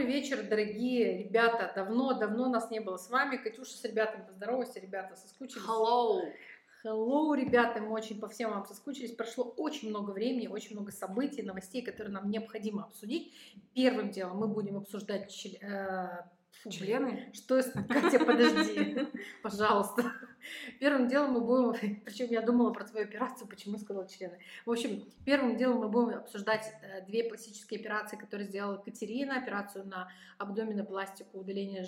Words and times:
Добрый 0.00 0.14
вечер, 0.14 0.42
дорогие 0.48 1.18
ребята. 1.18 1.70
Давно-давно 1.76 2.48
нас 2.48 2.70
не 2.70 2.80
было 2.80 2.96
с 2.96 3.10
вами. 3.10 3.36
Катюша 3.36 3.72
с 3.72 3.84
ребятами 3.84 4.24
поздоровайся. 4.24 4.80
Ребята 4.80 5.14
соскучились. 5.14 5.62
Hello. 5.62 6.22
Hello, 6.82 7.36
ребята, 7.36 7.82
мы 7.82 7.90
очень 7.90 8.18
по 8.18 8.26
всем 8.26 8.48
вам 8.48 8.64
соскучились. 8.64 9.12
Прошло 9.12 9.44
очень 9.58 9.90
много 9.90 10.12
времени, 10.12 10.46
очень 10.46 10.74
много 10.74 10.90
событий, 10.90 11.42
новостей, 11.42 11.82
которые 11.82 12.14
нам 12.14 12.30
необходимо 12.30 12.84
обсудить. 12.84 13.34
Первым 13.74 14.10
делом 14.10 14.38
мы 14.38 14.48
будем 14.48 14.78
обсуждать 14.78 15.46
э, 15.60 16.22
фу, 16.62 16.70
Члены? 16.70 17.30
Что. 17.34 17.62
Катя, 17.86 18.24
подожди, 18.24 19.06
пожалуйста. 19.42 20.14
Первым 20.80 21.08
делом 21.08 21.32
мы 21.32 21.40
будем... 21.40 22.00
Причем 22.04 22.26
я 22.26 22.42
думала 22.42 22.72
про 22.72 22.84
твою 22.84 23.06
операцию, 23.06 23.48
почему 23.48 23.78
сказала 23.78 24.08
члены. 24.08 24.38
В 24.66 24.70
общем, 24.70 25.04
первым 25.24 25.56
делом 25.56 25.78
мы 25.78 25.88
будем 25.88 26.18
обсуждать 26.18 26.72
э, 26.82 27.04
две 27.06 27.24
пластические 27.24 27.80
операции, 27.80 28.16
которые 28.16 28.48
сделала 28.48 28.76
Катерина. 28.76 29.36
Операцию 29.36 29.86
на 29.86 30.10
абдоминопластику, 30.38 31.38
удаление 31.38 31.86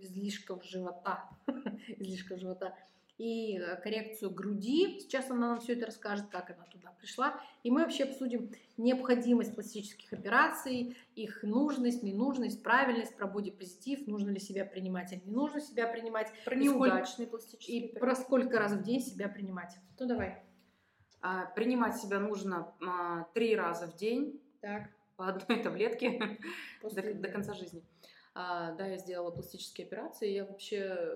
излишков 0.00 0.64
живота. 0.64 1.28
излишков 1.98 2.38
живота. 2.38 2.76
И 3.16 3.58
э, 3.58 3.76
коррекцию 3.76 4.30
груди. 4.32 4.98
Сейчас 5.00 5.30
она 5.30 5.50
нам 5.50 5.60
все 5.60 5.74
это 5.74 5.86
расскажет, 5.86 6.26
как 6.30 6.50
она 6.50 6.64
туда 6.64 6.90
пришла. 6.98 7.40
И 7.62 7.70
мы 7.70 7.82
вообще 7.82 8.04
обсудим 8.04 8.50
необходимость 8.76 9.54
пластических 9.54 10.12
операций, 10.12 10.96
их 11.14 11.44
нужность, 11.44 12.02
ненужность, 12.02 12.62
правильность, 12.62 13.16
про 13.16 13.28
бодипозитив, 13.28 14.06
нужно 14.08 14.30
ли 14.30 14.40
себя 14.40 14.64
принимать 14.64 15.12
или 15.12 15.22
не 15.24 15.30
нужно 15.32 15.60
себя 15.60 15.86
принимать, 15.86 16.32
Про 16.44 16.56
И 16.56 16.68
сколь- 16.68 16.88
неудачные 16.90 17.28
пластические 17.28 17.76
и 17.78 17.84
операции. 17.84 18.00
про 18.00 18.14
сколько 18.16 18.58
раз 18.58 18.72
в 18.72 18.82
день 18.82 19.00
себя 19.00 19.28
принимать. 19.28 19.76
Ну 20.00 20.06
давай. 20.06 20.42
А, 21.20 21.46
принимать 21.46 21.96
себя 21.96 22.18
нужно 22.18 22.74
а, 22.84 23.24
три 23.32 23.54
раза 23.54 23.86
в 23.86 23.94
день 23.96 24.40
Так. 24.60 24.90
по 25.16 25.28
одной 25.28 25.62
таблетке 25.62 26.38
до, 26.82 27.14
до 27.14 27.28
конца 27.28 27.54
жизни. 27.54 27.82
А, 28.34 28.72
да, 28.72 28.86
я 28.88 28.98
сделала 28.98 29.30
пластические 29.30 29.86
операции. 29.86 30.30
Я 30.32 30.44
вообще... 30.44 31.14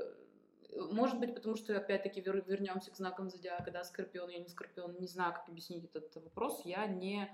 Может 0.74 1.19
быть, 1.19 1.34
потому 1.34 1.56
что, 1.56 1.77
опять-таки, 1.77 2.20
вер- 2.20 2.44
вернемся 2.47 2.91
к 2.91 2.97
знакам 2.97 3.30
зодиака, 3.30 3.70
да, 3.70 3.84
скорпион, 3.84 4.28
я 4.30 4.38
не 4.38 4.48
скорпион, 4.48 4.97
не 5.00 5.06
знаю, 5.08 5.34
как 5.34 5.48
объяснить 5.48 5.84
этот 5.84 6.14
вопрос. 6.16 6.62
Я 6.64 6.86
не 6.86 7.30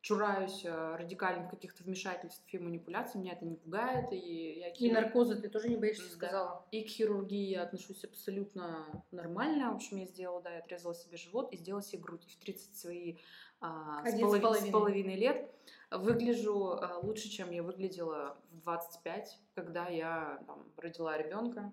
чураюсь 0.00 0.64
э, 0.66 0.96
радикальных 0.96 1.50
каких-то 1.50 1.82
вмешательств 1.82 2.42
и 2.52 2.58
манипуляций, 2.58 3.18
меня 3.20 3.32
это 3.32 3.46
не 3.46 3.56
пугает, 3.56 4.12
и 4.12 4.58
я 4.58 4.70
к 4.70 4.78
И 4.78 4.92
наркоза 4.92 5.40
ты 5.40 5.48
тоже 5.48 5.70
не 5.70 5.76
боишься, 5.76 6.04
Да. 6.10 6.10
сказала. 6.16 6.66
И 6.72 6.82
к 6.84 6.88
хирургии 6.88 7.48
я 7.50 7.62
отношусь 7.62 8.04
абсолютно 8.04 8.84
нормально. 9.12 9.72
В 9.72 9.76
общем, 9.76 9.96
я 9.98 10.06
сделала, 10.06 10.42
да, 10.42 10.50
я 10.50 10.58
отрезала 10.58 10.94
себе 10.94 11.16
живот 11.16 11.52
и 11.52 11.56
сделала 11.56 11.82
себе 11.82 12.02
грудь. 12.02 12.26
И 12.26 12.30
в 12.30 12.36
30 12.38 12.76
свои 12.76 13.16
а, 13.60 14.04
с, 14.04 14.08
Один 14.12 14.28
с 14.28 14.30
полови- 14.30 14.40
половиной. 14.42 14.68
с 14.68 14.72
половиной 14.72 15.14
лет 15.16 15.50
выгляжу 15.90 16.72
а, 16.72 16.98
лучше, 16.98 17.30
чем 17.30 17.50
я 17.50 17.62
выглядела 17.62 18.36
в 18.50 18.60
25, 18.60 19.40
когда 19.54 19.88
я 19.88 20.42
там, 20.46 20.70
родила 20.76 21.16
ребенка. 21.16 21.72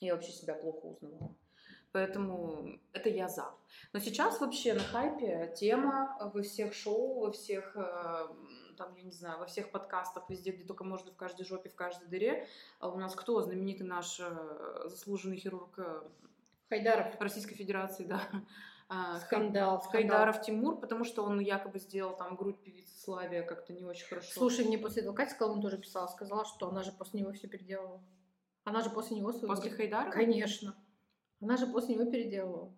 Я 0.00 0.14
вообще 0.14 0.32
себя 0.32 0.54
плохо 0.54 0.86
узнавала. 0.86 1.34
Поэтому 1.92 2.78
это 2.92 3.08
я 3.08 3.28
за. 3.28 3.54
Но 3.94 4.00
сейчас 4.00 4.38
вообще 4.40 4.74
на 4.74 4.80
хайпе 4.80 5.54
тема 5.56 6.16
во 6.34 6.42
всех 6.42 6.74
шоу, 6.74 7.20
во 7.20 7.32
всех, 7.32 7.74
э, 7.74 8.26
там, 8.76 8.94
я 8.96 9.02
не 9.02 9.12
знаю, 9.12 9.38
во 9.38 9.46
всех 9.46 9.70
подкастах, 9.70 10.28
везде, 10.28 10.50
где 10.50 10.64
только 10.64 10.84
можно, 10.84 11.10
в 11.10 11.16
каждой 11.16 11.46
жопе, 11.46 11.70
в 11.70 11.74
каждой 11.74 12.06
дыре. 12.08 12.46
А 12.80 12.90
у 12.90 12.98
нас 12.98 13.14
кто? 13.14 13.40
Знаменитый 13.40 13.86
наш 13.86 14.20
э, 14.20 14.88
заслуженный 14.88 15.38
хирург 15.38 15.78
э, 15.78 16.02
Хайдаров. 16.68 17.18
Российской 17.18 17.54
Федерации, 17.54 18.04
да. 18.04 18.20
А, 18.88 19.18
Скандал. 19.18 19.82
скандал. 19.82 19.90
Хайдаров 19.90 20.42
Тимур, 20.42 20.78
потому 20.78 21.02
что 21.02 21.24
он 21.24 21.40
якобы 21.40 21.80
сделал 21.80 22.16
там 22.16 22.36
грудь 22.36 22.62
певицы 22.62 22.96
Славия 22.96 23.42
как-то 23.42 23.72
не 23.72 23.84
очень 23.84 24.06
хорошо. 24.06 24.30
Слушай, 24.32 24.64
мне 24.64 24.78
после 24.78 25.02
этого 25.02 25.12
Катя 25.12 25.32
Скалун 25.32 25.60
тоже 25.60 25.76
писала, 25.78 26.06
сказала, 26.06 26.44
что 26.44 26.68
она 26.68 26.84
же 26.84 26.92
после 26.92 27.18
него 27.18 27.32
все 27.32 27.48
переделала. 27.48 28.00
Она 28.66 28.82
же 28.82 28.90
после 28.90 29.16
него 29.16 29.32
свою... 29.32 29.54
После 29.54 29.70
Хайдара? 29.70 30.10
Конечно. 30.10 30.74
Она 31.40 31.56
же 31.56 31.68
после 31.68 31.94
него 31.94 32.10
переделала. 32.10 32.74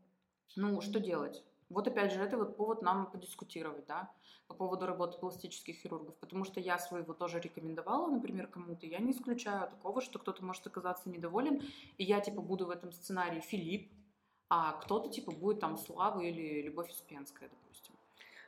Ну, 0.55 0.83
что 0.83 1.01
делать? 1.01 1.43
Вот 1.71 1.89
опять 1.89 2.13
же, 2.13 2.21
это 2.21 2.37
вот 2.37 2.59
повод 2.59 2.83
нам 2.83 3.11
подискутировать, 3.11 3.87
да, 3.87 4.11
по 4.49 4.55
поводу 4.55 4.87
работы 4.87 5.19
пластических 5.19 5.77
хирургов, 5.77 6.15
потому 6.17 6.45
что 6.45 6.61
я 6.61 6.79
своего 6.79 7.15
тоже 7.15 7.41
рекомендовала, 7.41 8.11
например, 8.11 8.49
кому-то, 8.49 8.87
я 8.87 8.99
не 8.99 9.13
исключаю 9.13 9.69
такого, 9.69 10.01
что 10.01 10.19
кто-то 10.19 10.45
может 10.45 10.67
оказаться 10.67 11.09
недоволен, 11.09 11.63
и 11.97 12.05
я, 12.05 12.21
типа, 12.21 12.43
буду 12.43 12.67
в 12.67 12.71
этом 12.71 12.93
сценарии 12.93 13.41
Филипп, 13.41 13.91
а 14.49 14.73
кто-то, 14.73 15.11
типа, 15.11 15.33
будет 15.33 15.61
там 15.61 15.79
Слава 15.79 16.21
или 16.21 16.63
Любовь 16.63 16.91
Успенская, 16.91 17.49
допустим. 17.49 17.95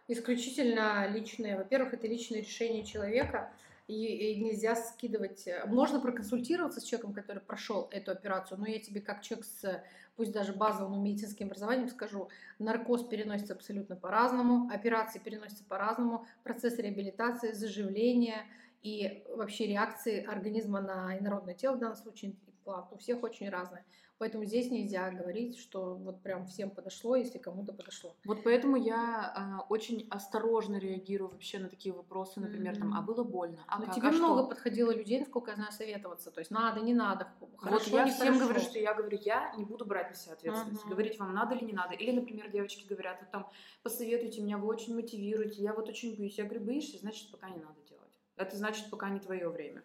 Исключительно 0.08 1.06
личное. 1.08 1.56
Во-первых, 1.56 1.94
это 1.94 2.06
личное 2.06 2.40
решение 2.40 2.84
человека, 2.84 3.52
и, 3.90 4.32
и 4.32 4.40
нельзя 4.40 4.76
скидывать. 4.76 5.46
э, 5.46 5.64
Можно 5.66 6.00
проконсультироваться 6.00 6.80
с 6.80 6.84
человеком, 6.84 7.12
который 7.12 7.40
прошел 7.40 7.88
эту 7.90 8.12
операцию, 8.12 8.58
но 8.58 8.66
я 8.66 8.78
тебе 8.78 9.00
как 9.00 9.22
человек 9.22 9.46
с, 9.46 9.82
пусть 10.16 10.32
даже 10.32 10.52
базовым 10.52 11.02
медицинским 11.02 11.46
образованием 11.46 11.88
скажу, 11.88 12.28
наркоз 12.58 13.04
переносится 13.04 13.54
абсолютно 13.54 13.96
по-разному, 13.96 14.70
операции 14.72 15.18
переносятся 15.18 15.64
по-разному, 15.64 16.26
процесс 16.44 16.78
реабилитации, 16.78 17.52
заживления 17.52 18.46
и 18.82 19.24
вообще 19.36 19.66
реакции 19.66 20.24
организма 20.24 20.80
на 20.80 21.18
инородное 21.18 21.54
тело 21.54 21.76
в 21.76 21.80
данном 21.80 21.96
случае 21.96 22.34
имплант 22.70 22.92
у 22.92 22.96
всех 22.98 23.22
очень 23.22 23.48
разные. 23.50 23.84
Поэтому 24.18 24.44
здесь 24.44 24.70
нельзя 24.70 25.10
говорить, 25.10 25.58
что 25.58 25.94
вот 25.94 26.22
прям 26.22 26.46
всем 26.46 26.70
подошло, 26.70 27.16
если 27.16 27.38
кому-то 27.38 27.72
подошло. 27.72 28.14
Вот 28.26 28.44
поэтому 28.44 28.76
я 28.76 29.32
а, 29.34 29.66
очень 29.70 30.06
осторожно 30.10 30.76
реагирую 30.76 31.30
вообще 31.30 31.58
на 31.58 31.70
такие 31.70 31.94
вопросы, 31.94 32.38
например, 32.38 32.76
там, 32.76 32.88
Мгм. 32.88 32.98
а 32.98 33.02
было 33.02 33.24
больно, 33.24 33.64
а 33.66 33.78
Но 33.78 33.86
как, 33.86 33.94
тебе 33.94 34.08
а 34.08 34.12
что?» 34.12 34.18
много 34.26 34.46
подходило 34.46 34.90
людей, 34.94 35.20
насколько 35.20 35.52
я 35.52 35.56
знаю, 35.56 35.72
советоваться. 35.72 36.30
То 36.30 36.40
есть 36.40 36.50
надо, 36.50 36.80
не 36.80 36.92
надо, 36.92 37.28
хорошо, 37.56 37.90
вот 37.90 37.98
я 37.98 38.04
не 38.04 38.10
всем 38.10 38.34
хорошо. 38.34 38.44
говорю, 38.44 38.60
что 38.60 38.78
я 38.78 38.94
говорю, 38.94 39.18
я 39.22 39.54
не 39.56 39.64
буду 39.64 39.86
брать 39.86 40.10
на 40.10 40.16
себя 40.16 40.34
ответственность. 40.34 40.82
Мгм. 40.82 40.90
Говорить 40.90 41.18
вам 41.18 41.32
надо 41.32 41.54
или 41.54 41.64
не 41.64 41.72
надо. 41.72 41.94
Или, 41.94 42.12
например, 42.12 42.50
девочки 42.50 42.86
говорят, 42.86 43.20
вот 43.22 43.30
там, 43.30 43.50
посоветуйте 43.82 44.42
меня, 44.42 44.58
вы 44.58 44.66
очень 44.66 44.94
мотивируете, 44.94 45.62
я 45.62 45.72
вот 45.72 45.88
очень 45.88 46.14
боюсь. 46.14 46.36
Я 46.36 46.44
говорю, 46.44 46.66
боишься, 46.66 46.98
значит, 46.98 47.30
пока 47.30 47.48
не 47.48 47.58
надо 47.58 47.80
делать. 47.88 48.20
Это 48.36 48.56
значит, 48.56 48.90
пока 48.90 49.08
не 49.08 49.20
твое 49.20 49.48
время. 49.48 49.82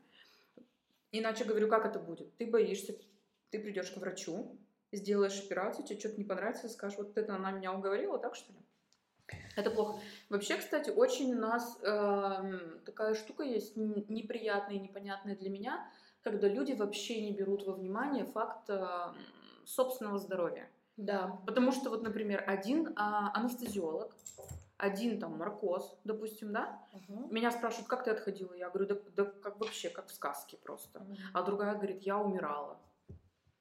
Иначе 1.20 1.46
говорю, 1.46 1.68
как 1.70 1.86
это 1.86 2.00
будет? 2.00 2.36
Ты 2.38 2.46
боишься, 2.46 2.94
ты 3.50 3.60
придешь 3.60 3.92
к 3.92 3.98
врачу, 3.98 4.60
сделаешь 4.92 5.40
операцию, 5.40 5.86
тебе 5.86 6.00
что-то 6.00 6.18
не 6.18 6.26
понравится, 6.26 6.68
скажешь, 6.68 6.98
вот 6.98 7.18
это 7.18 7.36
она 7.36 7.52
меня 7.52 7.74
уговорила, 7.74 8.20
так 8.20 8.36
что 8.36 8.52
ли? 8.52 8.60
Это 9.56 9.72
плохо. 9.72 10.00
Вообще, 10.30 10.58
кстати, 10.58 10.90
очень 10.90 11.34
у 11.34 11.40
нас 11.40 11.80
эм, 11.82 12.82
такая 12.86 13.16
штука 13.16 13.44
есть 13.44 13.76
неприятная 13.76 14.76
и 14.76 14.80
непонятная 14.80 15.36
для 15.36 15.50
меня, 15.50 15.90
когда 16.22 16.48
люди 16.48 16.74
вообще 16.74 17.22
не 17.22 17.32
берут 17.32 17.66
во 17.66 17.74
внимание 17.74 18.26
факт 18.26 18.70
эм, 18.70 19.16
собственного 19.66 20.20
здоровья. 20.20 20.70
Да. 20.98 21.40
Потому 21.46 21.72
что 21.72 21.90
вот, 21.90 22.04
например, 22.04 22.44
один 22.46 22.94
а, 22.98 23.32
анестезиолог, 23.34 24.16
один 24.78 25.20
там 25.20 25.38
наркоз, 25.38 25.98
допустим, 26.04 26.52
да, 26.52 26.82
меня 27.32 27.52
спрашивают, 27.52 27.88
как 27.88 28.04
ты 28.04 28.12
отходила? 28.12 28.54
Я 28.54 28.70
говорю, 28.70 28.88
да, 28.88 28.96
да 29.16 29.26
как 29.26 29.60
вообще, 29.60 29.90
как 29.90 30.08
в 30.08 30.14
сказке 30.14 30.58
просто. 30.58 31.06
А 31.34 31.44
другая 31.44 31.76
говорит, 31.76 32.02
я 32.04 32.18
умирала. 32.18 32.80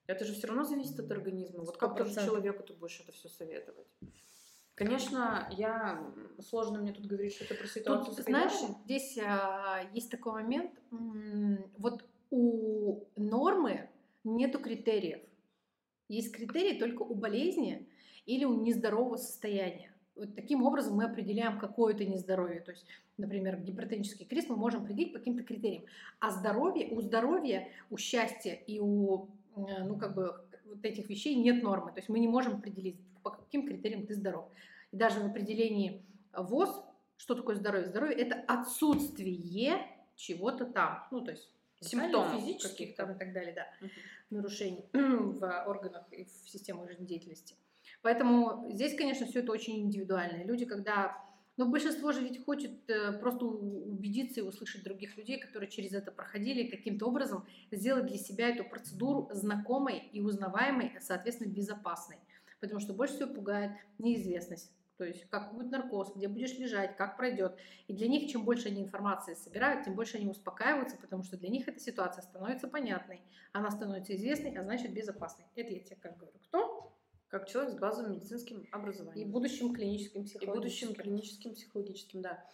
Это 0.07 0.23
же 0.23 0.33
все 0.33 0.47
равно 0.47 0.63
зависит 0.63 0.99
от 0.99 1.11
организма. 1.11 1.63
Вот 1.63 1.77
как 1.77 1.99
100%. 1.99 2.25
человеку 2.25 2.63
ты 2.63 2.73
будешь 2.73 2.99
это 2.99 3.11
все 3.11 3.27
советовать? 3.27 3.87
Конечно, 4.75 5.47
я 5.51 6.13
сложно 6.41 6.79
мне 6.79 6.91
тут 6.91 7.05
говорить 7.05 7.33
что-то 7.33 7.55
про 7.55 7.65
ситуацию. 7.65 8.13
Тут, 8.13 8.25
знаешь, 8.25 8.53
здесь 8.83 9.17
а, 9.17 9.81
есть 9.93 10.11
такой 10.11 10.33
момент. 10.33 10.71
Вот 11.77 12.03
у 12.29 13.05
нормы 13.15 13.89
нету 14.25 14.59
критериев. 14.59 15.21
Есть 16.09 16.35
критерии 16.35 16.77
только 16.77 17.03
у 17.03 17.15
болезни 17.15 17.89
или 18.25 18.43
у 18.43 18.61
нездорового 18.61 19.15
состояния. 19.15 19.94
Вот 20.15 20.33
таким 20.35 20.63
образом 20.63 20.95
мы 20.95 21.05
определяем 21.05 21.59
какое-то 21.59 22.05
нездоровье. 22.05 22.61
То 22.61 22.71
есть, 22.71 22.85
например, 23.17 23.57
гипертонический 23.59 24.25
криз 24.25 24.47
мы 24.47 24.55
можем 24.55 24.83
определить 24.83 25.13
по 25.13 25.19
каким-то 25.19 25.43
критериям. 25.43 25.83
А 26.19 26.31
здоровье, 26.31 26.87
у 26.89 27.01
здоровья, 27.01 27.67
у 27.89 27.97
счастья 27.97 28.53
и 28.53 28.79
у 28.79 29.27
э, 29.55 29.83
ну, 29.83 29.97
как 29.97 30.15
бы, 30.15 30.39
вот 30.65 30.83
этих 30.83 31.09
вещей 31.09 31.35
нет 31.35 31.61
нормы. 31.63 31.91
То 31.91 31.99
есть 31.99 32.09
мы 32.09 32.19
не 32.19 32.27
можем 32.27 32.55
определить, 32.55 32.95
по 33.23 33.29
каким 33.29 33.67
критериям 33.67 34.05
ты 34.05 34.13
здоров. 34.13 34.49
И 34.91 34.97
даже 34.97 35.19
в 35.19 35.25
определении 35.25 36.01
ВОЗ, 36.33 36.81
что 37.17 37.35
такое 37.35 37.55
здоровье? 37.55 37.87
Здоровье– 37.87 38.15
это 38.17 38.35
отсутствие 38.47 39.85
чего-то 40.15 40.65
там. 40.65 41.07
Ну, 41.11 41.21
то 41.21 41.31
есть 41.31 41.49
Симптомов 41.81 42.41
физических 42.41 42.95
там 42.95 43.11
и 43.11 43.17
так 43.17 43.33
далее, 43.33 43.53
да 43.53 43.67
Мгм. 43.81 43.91
нарушений 44.29 44.85
в 44.93 45.63
органах 45.67 46.03
и 46.11 46.25
в 46.25 46.49
системе 46.49 46.87
жизнедеятельности. 46.87 47.55
Поэтому 48.05 48.67
здесь, 48.69 48.95
конечно, 48.95 49.25
все 49.25 49.39
это 49.39 49.51
очень 49.51 49.79
индивидуально. 49.79 50.43
Люди, 50.43 50.65
когда... 50.65 51.17
Но 51.57 51.65
большинство 51.65 52.11
же 52.11 52.21
ведь 52.21 52.45
хочет 52.45 52.87
э, 52.87 53.13
просто 53.13 53.45
убедиться 53.45 54.41
и 54.41 54.43
услышать 54.43 54.83
других 54.83 55.17
людей, 55.17 55.39
которые 55.39 55.71
через 55.71 55.91
это 55.91 56.11
проходили, 56.11 56.69
каким-то 56.69 57.07
образом 57.07 57.47
сделать 57.71 58.05
для 58.05 58.17
себя 58.17 58.49
эту 58.49 58.63
процедуру 58.63 59.27
знакомой 59.31 60.07
и 60.13 60.21
узнаваемой, 60.21 60.91
соответственно, 61.01 61.49
безопасной. 61.49 62.17
Потому 62.59 62.79
что 62.79 62.93
больше 62.93 63.15
всего 63.15 63.33
пугает 63.33 63.71
неизвестность. 63.97 64.71
То 64.97 65.03
есть 65.03 65.27
как 65.31 65.55
будет 65.55 65.71
наркоз, 65.71 66.15
где 66.15 66.27
будешь 66.27 66.59
лежать, 66.59 66.95
как 66.97 67.17
пройдет. 67.17 67.57
И 67.87 67.93
для 67.93 68.07
них, 68.07 68.29
чем 68.29 68.45
больше 68.45 68.67
они 68.67 68.83
информации 68.83 69.33
собирают, 69.33 69.83
тем 69.83 69.95
больше 69.95 70.17
они 70.17 70.27
успокаиваются, 70.27 70.95
потому 70.97 71.23
что 71.23 71.37
для 71.37 71.49
них 71.49 71.67
эта 71.67 71.79
ситуация 71.79 72.21
становится 72.21 72.67
понятной, 72.67 73.23
она 73.51 73.71
становится 73.71 74.15
известной, 74.15 74.55
а 74.55 74.63
значит 74.63 74.93
безопасной. 74.93 75.45
Это 75.55 75.73
я 75.73 75.79
тебе 75.79 75.95
как 75.95 76.17
говорю. 76.17 76.37
Кто? 76.47 76.74
Как 77.29 77.47
человек 77.47 77.73
с 77.73 77.75
базовым 77.77 78.13
медицинским 78.13 78.67
образованием. 78.71 79.27
И 79.27 79.31
будущим 79.31 79.73
клиническим 79.73 80.21
И 80.21 80.25
психологическим. 80.25 80.87
будущим 80.89 80.95
клиническим 81.03 81.53
психологическим, 81.55 82.21
да. 82.21 82.45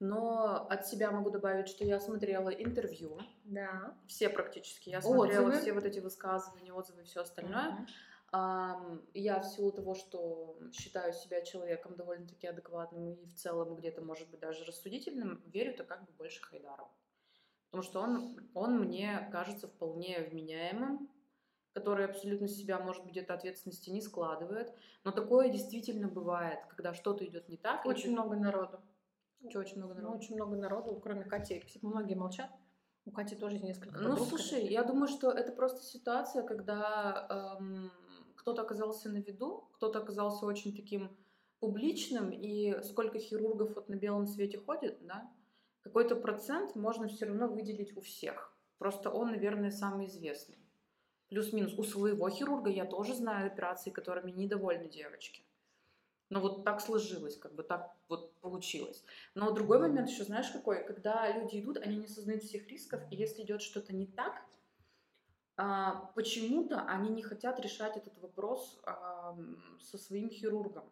Но 0.00 0.66
от 0.70 0.86
себя 0.86 1.10
могу 1.10 1.30
добавить, 1.30 1.66
что 1.68 1.84
я 1.84 1.98
смотрела 1.98 2.50
интервью, 2.50 3.18
Да. 3.44 3.96
все 4.06 4.28
практически. 4.28 4.90
Я 4.90 5.00
смотрела 5.00 5.46
Отзывы. 5.48 5.60
все 5.62 5.72
вот 5.72 5.84
эти 5.84 5.98
высказывания, 5.98 6.72
отзывы 6.72 7.00
и 7.02 7.04
все 7.04 7.20
остальное. 7.22 7.86
Ам, 8.30 9.02
Я 9.14 9.40
в 9.40 9.46
силу 9.46 9.72
того, 9.72 9.94
что 9.94 10.58
считаю 10.72 11.14
себя 11.14 11.40
человеком 11.40 11.96
довольно-таки 11.96 12.46
адекватным 12.46 13.14
и 13.14 13.24
в 13.24 13.34
целом 13.34 13.74
где-то, 13.74 14.02
может 14.02 14.28
быть, 14.28 14.38
даже 14.40 14.64
рассудительным, 14.66 15.42
верю-то 15.46 15.82
как 15.84 16.04
бы 16.04 16.12
больше 16.12 16.42
Хайдару. 16.42 16.88
Потому 17.70 17.82
что 17.82 18.00
он, 18.00 18.48
он 18.54 18.78
мне 18.80 19.28
кажется 19.32 19.66
вполне 19.66 20.20
вменяемым, 20.20 21.08
который 21.78 22.04
абсолютно 22.06 22.48
себя, 22.48 22.78
может 22.80 23.02
быть, 23.02 23.12
где-то 23.12 23.34
ответственности 23.34 23.90
не 23.90 24.00
складывает. 24.00 24.72
Но 25.04 25.12
такое 25.12 25.48
действительно 25.48 26.08
бывает, 26.08 26.58
когда 26.68 26.92
что-то 26.94 27.24
идет 27.24 27.48
не 27.48 27.56
так. 27.56 27.86
Очень 27.86 28.04
ты- 28.04 28.10
много 28.10 28.36
народу. 28.36 28.80
Чё, 29.50 29.60
очень 29.60 29.76
много 29.76 29.94
Ну, 29.94 30.00
народу. 30.02 30.18
очень 30.18 30.34
много 30.34 30.56
народу, 30.56 31.00
кроме 31.02 31.24
Кати. 31.24 31.62
Многие 31.82 32.14
молчат. 32.14 32.50
У 33.04 33.12
Кати 33.12 33.36
тоже 33.36 33.54
есть 33.56 33.64
несколько 33.64 33.98
Ну, 34.00 34.16
слушай, 34.16 34.66
я 34.66 34.82
думаю, 34.82 35.06
что 35.08 35.30
это 35.30 35.52
просто 35.52 35.82
ситуация, 35.82 36.42
когда 36.42 37.56
эм, 37.60 37.90
кто-то 38.36 38.62
оказался 38.62 39.08
на 39.08 39.18
виду, 39.18 39.68
кто-то 39.74 40.00
оказался 40.00 40.44
очень 40.46 40.74
таким 40.76 41.16
публичным, 41.60 42.30
и 42.30 42.82
сколько 42.82 43.18
хирургов 43.18 43.74
вот 43.76 43.88
на 43.88 43.94
белом 43.94 44.26
свете 44.26 44.58
ходит, 44.58 44.98
да, 45.06 45.30
какой-то 45.82 46.16
процент 46.16 46.74
можно 46.76 47.06
все 47.08 47.26
равно 47.26 47.46
выделить 47.48 47.96
у 47.96 48.00
всех. 48.00 48.52
Просто 48.78 49.10
он, 49.10 49.30
наверное, 49.30 49.70
самый 49.70 50.06
известный. 50.06 50.58
Плюс-минус. 51.28 51.74
У 51.76 51.84
своего 51.84 52.28
хирурга 52.30 52.70
я 52.70 52.84
тоже 52.84 53.14
знаю 53.14 53.46
операции, 53.46 53.90
которыми 53.90 54.30
недовольны 54.30 54.88
девочки. 54.88 55.42
Но 56.30 56.40
вот 56.40 56.64
так 56.64 56.80
сложилось, 56.80 57.36
как 57.36 57.54
бы 57.54 57.62
так 57.62 57.94
вот 58.08 58.34
получилось. 58.40 59.02
Но 59.34 59.50
другой 59.52 59.78
момент 59.78 60.10
еще, 60.10 60.24
знаешь, 60.24 60.50
какой? 60.50 60.86
Когда 60.86 61.30
люди 61.30 61.60
идут, 61.60 61.78
они 61.78 61.96
не 61.96 62.06
осознают 62.06 62.42
всех 62.42 62.68
рисков, 62.68 63.00
и 63.10 63.16
если 63.16 63.42
идет 63.42 63.62
что-то 63.62 63.94
не 63.94 64.06
так, 64.06 64.42
а, 65.56 66.12
почему-то 66.14 66.82
они 66.82 67.10
не 67.10 67.22
хотят 67.22 67.58
решать 67.60 67.96
этот 67.96 68.16
вопрос 68.18 68.80
со 69.80 69.98
своим 69.98 70.30
хирургом. 70.30 70.88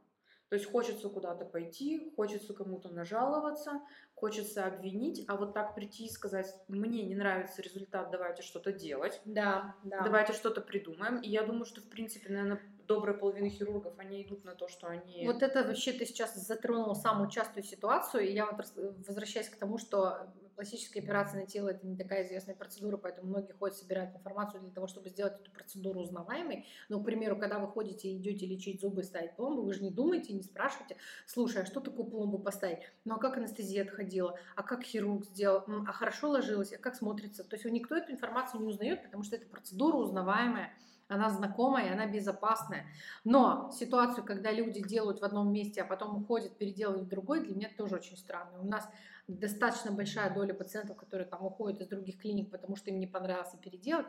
То 0.48 0.54
есть 0.54 0.70
хочется 0.70 1.08
куда-то 1.08 1.44
пойти, 1.44 2.12
хочется 2.14 2.54
кому-то 2.54 2.88
нажаловаться, 2.88 3.80
хочется 4.16 4.64
обвинить, 4.64 5.24
а 5.28 5.36
вот 5.36 5.52
так 5.52 5.74
прийти 5.74 6.06
и 6.06 6.10
сказать, 6.10 6.52
мне 6.68 7.04
не 7.04 7.14
нравится 7.14 7.60
результат, 7.60 8.10
давайте 8.10 8.42
что-то 8.42 8.72
делать, 8.72 9.20
Да, 9.26 9.76
да. 9.84 10.00
давайте 10.00 10.32
что-то 10.32 10.62
придумаем. 10.62 11.20
И 11.20 11.28
я 11.28 11.42
думаю, 11.42 11.66
что, 11.66 11.82
в 11.82 11.88
принципе, 11.88 12.32
наверное, 12.32 12.62
добрая 12.88 13.14
половина 13.14 13.50
хирургов, 13.50 13.98
они 13.98 14.22
идут 14.22 14.42
на 14.44 14.54
то, 14.54 14.68
что 14.68 14.86
они... 14.86 15.26
Вот 15.26 15.42
это 15.42 15.64
вообще 15.64 15.92
ты 15.92 16.06
сейчас 16.06 16.34
затронула 16.34 16.94
самую 16.94 17.28
частую 17.28 17.62
ситуацию, 17.62 18.26
и 18.26 18.32
я 18.32 18.46
вот 18.50 18.64
возвращаюсь 19.06 19.50
к 19.50 19.56
тому, 19.56 19.76
что 19.76 20.32
пластическая 20.56 21.02
операция 21.02 21.40
на 21.42 21.46
тело 21.46 21.68
это 21.68 21.86
не 21.86 21.96
такая 21.96 22.26
известная 22.26 22.54
процедура, 22.54 22.96
поэтому 22.96 23.28
многие 23.28 23.52
ходят 23.52 23.76
собирать 23.76 24.14
информацию 24.14 24.62
для 24.62 24.72
того, 24.72 24.86
чтобы 24.86 25.10
сделать 25.10 25.38
эту 25.38 25.50
процедуру 25.52 26.00
узнаваемой. 26.00 26.66
Но, 26.88 27.00
к 27.00 27.04
примеру, 27.04 27.36
когда 27.36 27.58
вы 27.58 27.68
ходите 27.68 28.08
и 28.08 28.16
идете 28.16 28.46
лечить 28.46 28.80
зубы, 28.80 29.04
ставить 29.04 29.36
пломбу, 29.36 29.62
вы 29.62 29.74
же 29.74 29.82
не 29.82 29.90
думаете, 29.90 30.32
не 30.32 30.42
спрашиваете, 30.42 30.96
слушай, 31.26 31.62
а 31.62 31.66
что 31.66 31.80
такое 31.80 32.06
пломбу 32.06 32.38
поставить? 32.38 32.78
Ну 33.04 33.14
а 33.14 33.18
как 33.18 33.36
анестезия 33.36 33.84
отходила? 33.84 34.38
А 34.56 34.62
как 34.62 34.82
хирург 34.82 35.26
сделал? 35.26 35.64
А 35.86 35.92
хорошо 35.92 36.30
ложилась? 36.30 36.72
А 36.72 36.78
как 36.78 36.96
смотрится? 36.96 37.44
То 37.44 37.54
есть 37.56 37.66
никто 37.66 37.94
эту 37.94 38.12
информацию 38.12 38.62
не 38.62 38.66
узнает, 38.66 39.02
потому 39.04 39.22
что 39.22 39.36
это 39.36 39.46
процедура 39.46 39.96
узнаваемая 39.96 40.72
она 41.08 41.30
знакомая, 41.30 41.92
она 41.92 42.06
безопасная. 42.06 42.86
Но 43.24 43.70
ситуацию, 43.70 44.24
когда 44.24 44.50
люди 44.50 44.82
делают 44.82 45.20
в 45.20 45.24
одном 45.24 45.52
месте, 45.52 45.82
а 45.82 45.84
потом 45.84 46.22
уходят, 46.22 46.56
переделывают 46.58 47.06
в 47.06 47.08
другой, 47.08 47.44
для 47.44 47.54
меня 47.54 47.70
тоже 47.76 47.96
очень 47.96 48.16
странно. 48.16 48.60
У 48.60 48.66
нас 48.66 48.88
достаточно 49.28 49.90
большая 49.90 50.32
доля 50.32 50.54
пациентов, 50.54 50.96
которые 50.96 51.26
там 51.26 51.44
уходят 51.44 51.80
из 51.80 51.88
других 51.88 52.18
клиник, 52.18 52.50
потому 52.50 52.76
что 52.76 52.90
им 52.90 53.00
не 53.00 53.06
понравилось 53.06 53.54
и 53.54 53.56
переделать. 53.56 54.06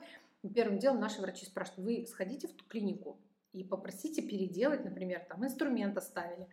Первым 0.54 0.80
делом 0.80 1.00
наши 1.00 1.22
врачи 1.22 1.46
спрашивают, 1.46 1.86
вы 1.86 2.06
сходите 2.06 2.48
в 2.48 2.54
ту 2.54 2.64
клинику 2.66 3.18
и 3.54 3.64
попросите 3.64 4.22
переделать, 4.22 4.86
например, 4.86 5.26
там 5.28 5.44
инструмент 5.44 5.98
оставили, 5.98 6.48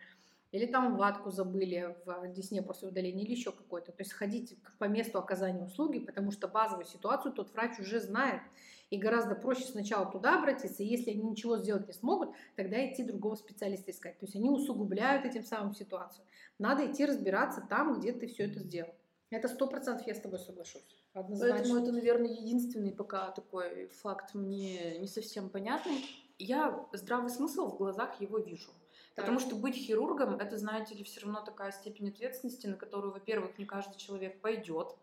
или 0.51 0.65
там 0.65 0.95
ватку 0.97 1.31
забыли 1.31 1.95
в 2.05 2.27
десне 2.33 2.61
после 2.61 2.87
удаления, 2.87 3.23
или 3.23 3.31
еще 3.31 3.51
какой-то. 3.51 3.91
То 3.91 4.01
есть 4.01 4.11
сходите 4.11 4.55
к- 4.55 4.77
по 4.77 4.85
месту 4.85 5.19
оказания 5.19 5.63
услуги, 5.63 5.99
потому 5.99 6.31
что 6.31 6.47
базовую 6.47 6.85
ситуацию 6.85 7.33
тот 7.33 7.53
врач 7.53 7.79
уже 7.79 7.99
знает. 7.99 8.41
И 8.89 8.97
гораздо 8.97 9.35
проще 9.35 9.65
сначала 9.65 10.09
туда 10.09 10.39
обратиться, 10.39 10.83
и 10.83 10.87
если 10.87 11.11
они 11.11 11.23
ничего 11.23 11.57
сделать 11.57 11.87
не 11.87 11.93
смогут, 11.93 12.29
тогда 12.55 12.77
идти 12.85 13.03
другого 13.03 13.35
специалиста 13.35 13.91
искать. 13.91 14.19
То 14.19 14.25
есть 14.25 14.35
они 14.35 14.49
усугубляют 14.49 15.25
этим 15.25 15.43
самым 15.43 15.73
ситуацию. 15.73 16.23
Надо 16.59 16.89
идти 16.89 17.05
разбираться 17.05 17.65
там, 17.67 17.99
где 17.99 18.13
ты 18.13 18.27
все 18.27 18.43
это 18.43 18.59
сделал. 18.59 18.93
Это 19.31 19.47
сто 19.47 19.67
процентов 19.67 20.05
я 20.07 20.13
с 20.13 20.19
тобой 20.19 20.39
соглашусь. 20.39 20.83
Однозначно. 21.13 21.57
Поэтому 21.57 21.81
это, 21.81 21.91
наверное, 21.91 22.29
единственный 22.29 22.91
пока 22.91 23.31
такой 23.31 23.87
факт 23.87 24.35
мне 24.35 24.99
не 24.99 25.07
совсем 25.07 25.49
понятный. 25.49 26.05
Я 26.37 26.87
здравый 26.93 27.31
смысл 27.31 27.67
в 27.67 27.77
глазах 27.77 28.21
его 28.21 28.37
вижу. 28.37 28.71
Так. 29.15 29.25
Потому 29.25 29.39
что 29.39 29.55
быть 29.55 29.75
хирургом, 29.75 30.35
это, 30.35 30.57
знаете 30.57 30.93
ли, 30.93 31.03
все 31.03 31.21
равно 31.21 31.41
такая 31.41 31.71
степень 31.71 32.09
ответственности, 32.09 32.67
на 32.67 32.75
которую, 32.75 33.13
во-первых, 33.13 33.57
не 33.57 33.65
каждый 33.65 33.97
человек 33.97 34.41
пойдет. 34.41 34.95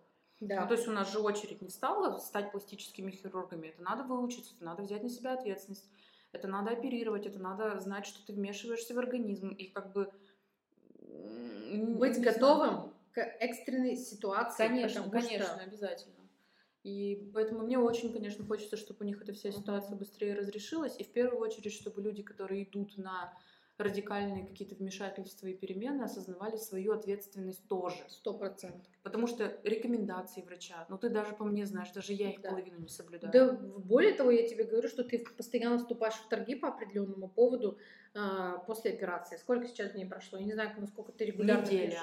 Да. 0.42 0.62
Ну, 0.62 0.66
то 0.66 0.74
есть 0.74 0.88
у 0.88 0.90
нас 0.90 1.12
же 1.12 1.20
очередь 1.20 1.62
не 1.62 1.70
стала 1.70 2.18
стать 2.18 2.50
пластическими 2.50 3.12
хирургами. 3.12 3.68
Это 3.68 3.82
надо 3.82 4.02
выучиться, 4.02 4.54
это 4.56 4.64
надо 4.64 4.82
взять 4.82 5.02
на 5.02 5.08
себя 5.08 5.34
ответственность. 5.34 5.88
Это 6.32 6.48
надо 6.48 6.72
оперировать, 6.72 7.26
это 7.26 7.38
надо 7.38 7.78
знать, 7.78 8.06
что 8.06 8.24
ты 8.26 8.32
вмешиваешься 8.32 8.94
в 8.94 8.98
организм. 8.98 9.50
И 9.50 9.68
как 9.68 9.92
бы... 9.92 10.12
Быть 10.98 12.18
не 12.18 12.22
знаю. 12.22 12.22
готовым 12.22 12.92
к 13.12 13.18
экстренной 13.18 13.96
ситуации. 13.96 14.66
Конечно, 14.66 15.02
потому 15.04 15.22
что- 15.22 15.30
конечно, 15.30 15.62
обязательно. 15.62 16.14
И 16.82 17.30
поэтому 17.32 17.62
мне 17.62 17.78
очень, 17.78 18.12
конечно, 18.12 18.44
хочется, 18.44 18.76
чтобы 18.76 19.04
у 19.04 19.06
них 19.06 19.22
эта 19.22 19.32
вся 19.32 19.52
ситуация 19.52 19.96
быстрее 19.96 20.34
разрешилась. 20.34 20.98
И 20.98 21.04
в 21.04 21.12
первую 21.12 21.40
очередь, 21.40 21.72
чтобы 21.72 22.02
люди, 22.02 22.24
которые 22.24 22.64
идут 22.64 22.98
на 22.98 23.32
радикальные 23.78 24.46
какие-то 24.46 24.74
вмешательства 24.74 25.46
и 25.46 25.54
перемены, 25.54 26.02
осознавали 26.02 26.56
свою 26.56 26.92
ответственность 26.92 27.66
тоже. 27.68 27.96
Сто 28.08 28.34
процентов. 28.34 28.86
Потому 29.02 29.26
что 29.26 29.58
рекомендации 29.64 30.42
врача, 30.42 30.86
ну 30.88 30.98
ты 30.98 31.08
даже 31.08 31.32
по 31.34 31.44
мне 31.44 31.66
знаешь, 31.66 31.90
даже 31.92 32.12
я 32.12 32.30
их 32.30 32.40
Да. 32.40 32.50
половину 32.50 32.78
не 32.78 32.88
соблюдаю. 32.88 33.32
Да, 33.32 33.52
более 33.78 34.14
того, 34.14 34.30
я 34.30 34.46
тебе 34.46 34.64
говорю, 34.64 34.88
что 34.88 35.02
ты 35.04 35.18
постоянно 35.18 35.78
вступаешь 35.78 36.14
в 36.14 36.28
торги 36.28 36.54
по 36.54 36.68
определенному 36.68 37.28
поводу 37.28 37.78
а, 38.14 38.58
после 38.58 38.92
операции. 38.92 39.36
Сколько 39.36 39.66
сейчас 39.66 39.92
дней 39.92 40.06
прошло? 40.06 40.38
Я 40.38 40.44
не 40.44 40.52
знаю, 40.52 40.70
насколько 40.78 41.12
ты 41.12 41.24
регулярно 41.24 41.64
Неделя. 41.64 41.90
пьешь 41.90 42.00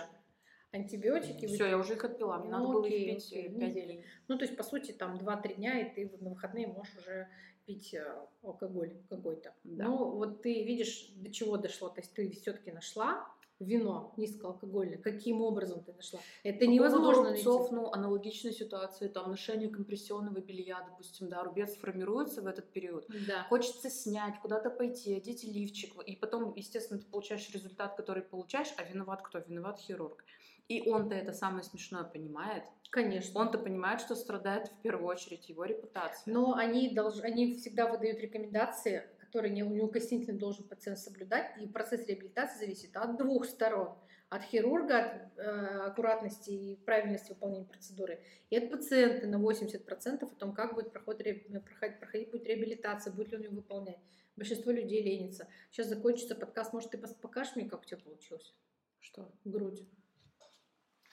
антибиотики. 0.72 1.48
Все, 1.48 1.65
я 1.67 1.77
уже 1.77 1.93
их 1.93 2.03
отпила, 2.03 2.38
мне 2.38 2.50
надо 2.51 2.63
Ну, 2.65 2.74
было 2.74 2.86
окей, 2.86 3.10
их 3.10 3.15
пить 3.17 3.27
окей, 3.32 3.43
5 3.50 3.53
неделя. 3.70 3.93
дней. 3.93 4.05
Ну, 4.27 4.38
то 4.38 4.46
есть, 4.46 4.55
по 4.55 4.63
сути, 4.63 4.91
там 4.91 5.17
2-3 5.17 5.55
дня, 5.55 5.79
и 5.79 5.93
ты 5.96 6.15
на 6.20 6.29
выходные 6.29 6.67
можешь 6.67 6.96
уже 6.98 7.27
пить 7.69 7.93
э, 7.93 8.03
алкоголь 8.41 8.97
какой-то. 9.09 9.53
Да. 9.63 9.83
Ну, 9.83 10.09
вот 10.15 10.41
ты 10.41 10.63
видишь, 10.63 11.11
до 11.17 11.31
чего 11.31 11.55
дошло. 11.57 11.89
То 11.89 12.01
есть 12.01 12.11
ты 12.15 12.31
все-таки 12.31 12.71
нашла 12.71 13.31
вино 13.59 14.11
низкоалкогольное. 14.17 14.97
Каким 14.97 15.41
образом 15.41 15.83
ты 15.83 15.93
нашла? 15.93 16.19
Это 16.43 16.65
По 16.65 16.69
невозможно 16.69 17.11
поводу 17.13 17.29
найти. 17.29 17.45
рубцов, 17.45 17.71
ну, 17.71 17.91
аналогичная 17.91 18.53
ситуация, 18.53 19.07
там, 19.09 19.29
ношение 19.29 19.69
компрессионного 19.69 20.39
белья, 20.39 20.83
допустим, 20.89 21.29
да, 21.29 21.43
рубец 21.43 21.75
формируется 21.75 22.41
в 22.41 22.47
этот 22.47 22.71
период. 22.71 23.05
Да. 23.27 23.43
Хочется 23.49 23.91
снять, 23.91 24.39
куда-то 24.41 24.71
пойти, 24.71 25.13
одеть 25.15 25.43
лифчик, 25.43 25.93
и 26.07 26.15
потом, 26.15 26.55
естественно, 26.55 26.99
ты 26.99 27.05
получаешь 27.05 27.47
результат, 27.53 27.95
который 27.95 28.23
получаешь, 28.23 28.69
а 28.77 28.83
виноват 28.83 29.21
кто? 29.21 29.39
Виноват 29.39 29.77
хирург. 29.77 30.23
И 30.69 30.88
он-то 30.88 31.15
это 31.15 31.33
самое 31.33 31.63
смешное 31.63 32.03
понимает. 32.03 32.63
Конечно. 32.91 33.39
Он-то 33.41 33.57
понимает, 33.57 34.01
что 34.01 34.15
страдает 34.15 34.67
в 34.67 34.81
первую 34.81 35.07
очередь 35.07 35.49
его 35.49 35.65
репутация. 35.65 36.31
Но 36.31 36.53
они, 36.53 36.93
долж... 36.93 37.19
они 37.21 37.55
всегда 37.55 37.88
выдают 37.88 38.19
рекомендации, 38.19 39.09
которые 39.19 39.51
не- 39.51 39.61
неукоснительно 39.61 40.38
должен 40.38 40.67
пациент 40.67 40.99
соблюдать. 40.99 41.51
И 41.59 41.67
процесс 41.67 42.05
реабилитации 42.07 42.59
зависит 42.59 42.95
от 42.95 43.17
двух 43.17 43.45
сторон. 43.45 43.97
От 44.29 44.43
хирурга, 44.43 44.99
от 44.99 45.39
э, 45.39 45.41
аккуратности 45.88 46.51
и 46.51 46.75
правильности 46.85 47.31
выполнения 47.31 47.65
процедуры, 47.65 48.21
и 48.51 48.57
от 48.57 48.69
пациента 48.69 49.25
на 49.25 49.38
80% 49.38 50.23
о 50.23 50.35
том, 50.35 50.53
как 50.53 50.75
будет 50.75 50.91
проходить, 50.91 51.25
ре- 51.25 51.61
проходить, 51.61 51.99
проходить 51.99 52.29
будет 52.29 52.45
реабилитация, 52.45 53.11
будет 53.11 53.29
ли 53.29 53.38
он 53.38 53.43
ее 53.45 53.49
выполнять. 53.49 53.97
Большинство 54.35 54.71
людей 54.71 55.01
ленится. 55.01 55.47
Сейчас 55.71 55.88
закончится 55.88 56.35
подкаст, 56.35 56.73
может, 56.73 56.91
ты 56.91 56.99
покажешь 56.99 57.55
мне, 57.55 57.67
как 57.67 57.81
у 57.81 57.85
тебя 57.85 57.97
получилось? 57.97 58.53
Что? 58.99 59.31
Грудь. 59.45 59.83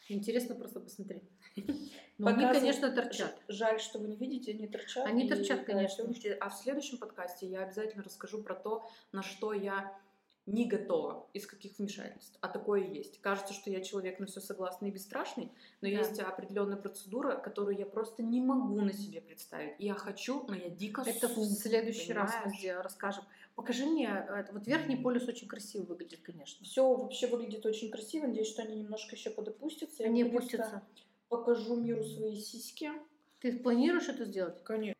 Интересно 0.08 0.54
просто 0.54 0.80
посмотреть. 0.80 1.24
Но 2.18 2.28
они, 2.28 2.46
конечно, 2.52 2.90
торчат. 2.90 3.36
Жаль, 3.48 3.80
что 3.80 3.98
вы 3.98 4.08
не 4.08 4.16
видите, 4.16 4.52
они 4.52 4.66
торчат. 4.68 5.06
Они 5.06 5.26
и, 5.26 5.28
торчат, 5.28 5.60
да, 5.60 5.64
конечно. 5.64 6.04
сегодняшний- 6.04 6.30
А 6.30 6.48
в 6.48 6.54
следующем 6.54 6.98
подкасте 6.98 7.46
я 7.46 7.62
обязательно 7.62 8.02
расскажу 8.02 8.42
про 8.42 8.54
то, 8.54 8.88
на 9.12 9.22
что 9.22 9.52
я 9.52 9.98
не 10.46 10.64
готова, 10.64 11.26
из 11.32 11.44
каких 11.46 11.76
вмешательств, 11.78 12.38
а 12.40 12.48
такое 12.48 12.84
есть. 12.86 13.20
Кажется, 13.20 13.52
что 13.52 13.68
я 13.68 13.80
человек 13.80 14.20
на 14.20 14.26
все 14.26 14.40
согласный 14.40 14.90
и 14.90 14.92
бесстрашный, 14.92 15.50
но 15.80 15.88
Да. 15.88 15.94
есть 15.98 16.18
определенная 16.20 16.76
процедура, 16.76 17.36
которую 17.36 17.76
я 17.76 17.84
просто 17.86 18.22
не 18.22 18.40
могу 18.40 18.80
на 18.80 18.92
себе 18.92 19.20
представить. 19.20 19.74
Я 19.80 19.94
хочу, 19.94 20.44
но 20.46 20.54
я 20.54 20.70
дико 20.70 21.02
Это 21.04 21.26
в 21.28 21.44
следующий 21.46 22.12
раз 22.12 22.30
понимаешь? 22.32 22.58
сделаем, 22.60 22.82
расскажем. 22.82 23.24
Покажи 23.56 23.86
мне, 23.86 24.06
э, 24.08 24.44
вот 24.52 24.66
верхний 24.68 24.96
полюс 24.96 25.26
очень 25.26 25.48
красиво 25.48 25.82
выглядит, 25.82 26.20
конечно. 26.22 26.64
Все 26.64 26.94
вообще 26.94 27.26
выглядит 27.26 27.66
очень 27.66 27.90
красиво. 27.90 28.26
Надеюсь, 28.26 28.48
что 28.48 28.62
они 28.62 28.76
немножко 28.76 29.16
еще 29.16 29.30
подопустятся. 29.30 30.04
Я 30.04 30.10
Не 30.10 30.22
наконец-то 30.24 30.58
пустится. 30.58 30.82
Покажу 31.28 31.74
миру 31.76 32.04
свои 32.04 32.38
сиськи. 32.40 32.92
Ты 33.40 33.58
планируешь 33.58 34.08
это 34.08 34.24
сделать? 34.24 34.62
Конечно. 34.62 34.94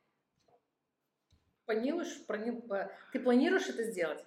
Планируешь? 1.67 2.21
по- 2.26 2.91
Ты 3.12 3.21
планируешь 3.21 3.69
это 3.69 3.85
сделать? 3.85 4.25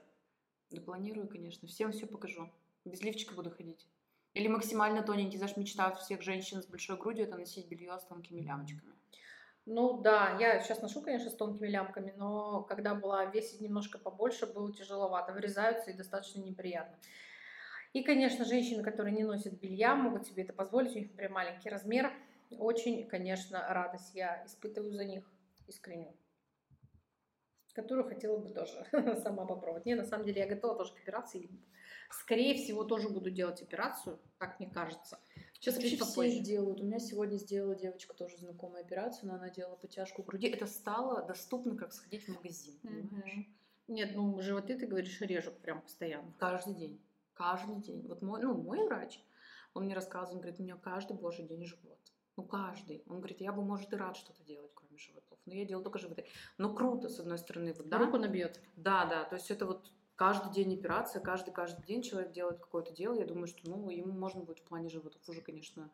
Да 0.72 0.82
планирую, 0.82 1.28
конечно. 1.28 1.68
Всем 1.68 1.92
все 1.92 2.06
покажу. 2.06 2.50
Без 2.86 3.02
лифчика 3.02 3.34
буду 3.34 3.52
ходить. 3.52 3.88
Или 4.34 4.48
максимально 4.48 5.02
тоненький. 5.02 5.38
Знаешь, 5.38 5.58
мечта 5.58 5.94
всех 5.96 6.22
женщин 6.22 6.62
с 6.62 6.68
большой 6.68 6.98
грудью 6.98 7.26
это 7.26 7.38
носить 7.38 7.68
белье 7.68 7.98
с 8.00 8.04
тонкими 8.06 8.42
лямочками. 8.42 8.94
Ну 9.66 10.02
да, 10.02 10.38
я 10.40 10.60
сейчас 10.62 10.82
ношу, 10.82 11.02
конечно, 11.02 11.30
с 11.30 11.36
тонкими 11.36 11.68
лямками, 11.68 12.14
но 12.18 12.64
когда 12.64 12.96
была 12.96 13.26
весить 13.26 13.62
немножко 13.62 14.00
побольше, 14.00 14.48
было 14.48 14.74
тяжеловато. 14.74 15.34
Вырезаются 15.34 15.92
и 15.92 15.94
достаточно 15.94 16.40
неприятно. 16.40 16.98
И, 17.94 18.04
конечно, 18.04 18.46
женщины, 18.46 18.84
которые 18.84 19.16
не 19.16 19.24
носят 19.24 19.54
белья, 19.54 19.96
могут 19.96 20.28
себе 20.28 20.44
это 20.44 20.54
позволить. 20.54 20.96
У 20.96 21.00
них, 21.00 21.10
например, 21.10 21.32
маленький 21.32 21.70
размер. 21.70 22.14
Очень, 22.52 23.08
конечно, 23.08 23.66
радость 23.68 24.14
я 24.16 24.44
испытываю 24.46 24.94
за 24.94 25.06
них 25.06 25.24
искреннюю. 25.68 26.14
Которую 27.74 28.08
хотела 28.08 28.38
бы 28.38 28.50
тоже 28.50 28.86
сама 29.24 29.46
попробовать. 29.46 29.86
Не, 29.86 29.96
на 29.96 30.06
самом 30.06 30.26
деле 30.26 30.42
я 30.42 30.48
готова 30.48 30.76
тоже 30.76 30.94
к 30.94 30.98
операции. 30.98 31.50
Скорее 32.12 32.56
всего, 32.56 32.84
тоже 32.84 33.10
буду 33.10 33.30
делать 33.30 33.62
операцию, 33.62 34.20
как 34.38 34.60
мне 34.60 34.70
кажется. 34.70 35.20
Сейчас 35.54 35.76
вообще 35.76 35.96
все 35.96 36.06
попозже. 36.06 36.40
делают. 36.40 36.82
У 36.82 36.86
меня 36.86 37.00
сегодня 37.00 37.38
сделала 37.38 37.76
девочка 37.76 38.14
тоже 38.16 38.38
знакомая 38.38 38.84
операцию, 38.84 39.30
но 39.30 39.36
она 39.36 39.50
делала 39.50 39.76
подтяжку 39.76 40.24
груди. 40.24 40.48
Это 40.48 40.66
стало 40.66 41.22
доступно, 41.22 41.76
как 41.76 41.94
сходить 41.94 42.26
в 42.26 42.30
магазин, 42.30 42.80
понимаешь? 42.82 43.46
Нет, 43.88 44.12
ну 44.16 44.40
животы, 44.42 44.78
ты 44.78 44.88
говоришь, 44.88 45.20
режут 45.22 45.60
прям 45.62 45.82
постоянно. 45.82 46.34
Каждый 46.40 46.76
день. 46.76 47.02
Каждый 47.34 47.82
день. 47.82 48.08
Вот 48.08 48.22
мой, 48.22 48.42
ну, 48.42 48.54
мой 48.54 48.86
врач, 48.86 49.20
он 49.74 49.86
мне 49.86 49.96
рассказывал, 49.96 50.36
он 50.36 50.42
говорит, 50.42 50.60
у 50.60 50.64
меня 50.64 50.78
каждый 50.78 51.18
божий 51.18 51.46
день 51.46 51.66
живот. 51.66 52.00
Ну, 52.40 52.46
каждый. 52.46 53.04
Он 53.10 53.18
говорит, 53.18 53.42
я 53.42 53.52
бы, 53.52 53.62
может, 53.62 53.92
и 53.92 53.98
рад 53.98 54.16
что-то 54.16 54.42
делать, 54.44 54.72
кроме 54.74 54.98
животов. 54.98 55.38
Но 55.46 55.54
я 55.54 55.66
делаю 55.66 55.84
только 55.84 56.00
животы. 56.00 56.26
Но 56.58 56.74
круто, 56.74 57.10
с 57.10 57.20
одной 57.20 57.38
стороны, 57.38 57.74
вот, 57.74 57.90
да? 57.90 57.98
Руку 57.98 58.18
набьет. 58.18 58.62
Да, 58.78 59.04
да. 59.04 59.26
То 59.26 59.36
есть 59.36 59.52
это 59.52 59.66
вот 59.66 59.92
каждый 60.16 60.54
день 60.54 60.74
операция, 60.74 61.22
каждый, 61.22 61.52
каждый 61.52 61.86
день 61.86 62.02
человек 62.02 62.32
делает 62.32 62.60
какое-то 62.60 62.94
дело. 62.94 63.14
Я 63.14 63.26
думаю, 63.26 63.48
что, 63.48 63.70
ну, 63.70 63.90
ему 63.90 64.14
можно 64.14 64.42
будет 64.42 64.60
в 64.60 64.64
плане 64.64 64.88
животов 64.88 65.22
уже, 65.28 65.42
конечно, 65.42 65.90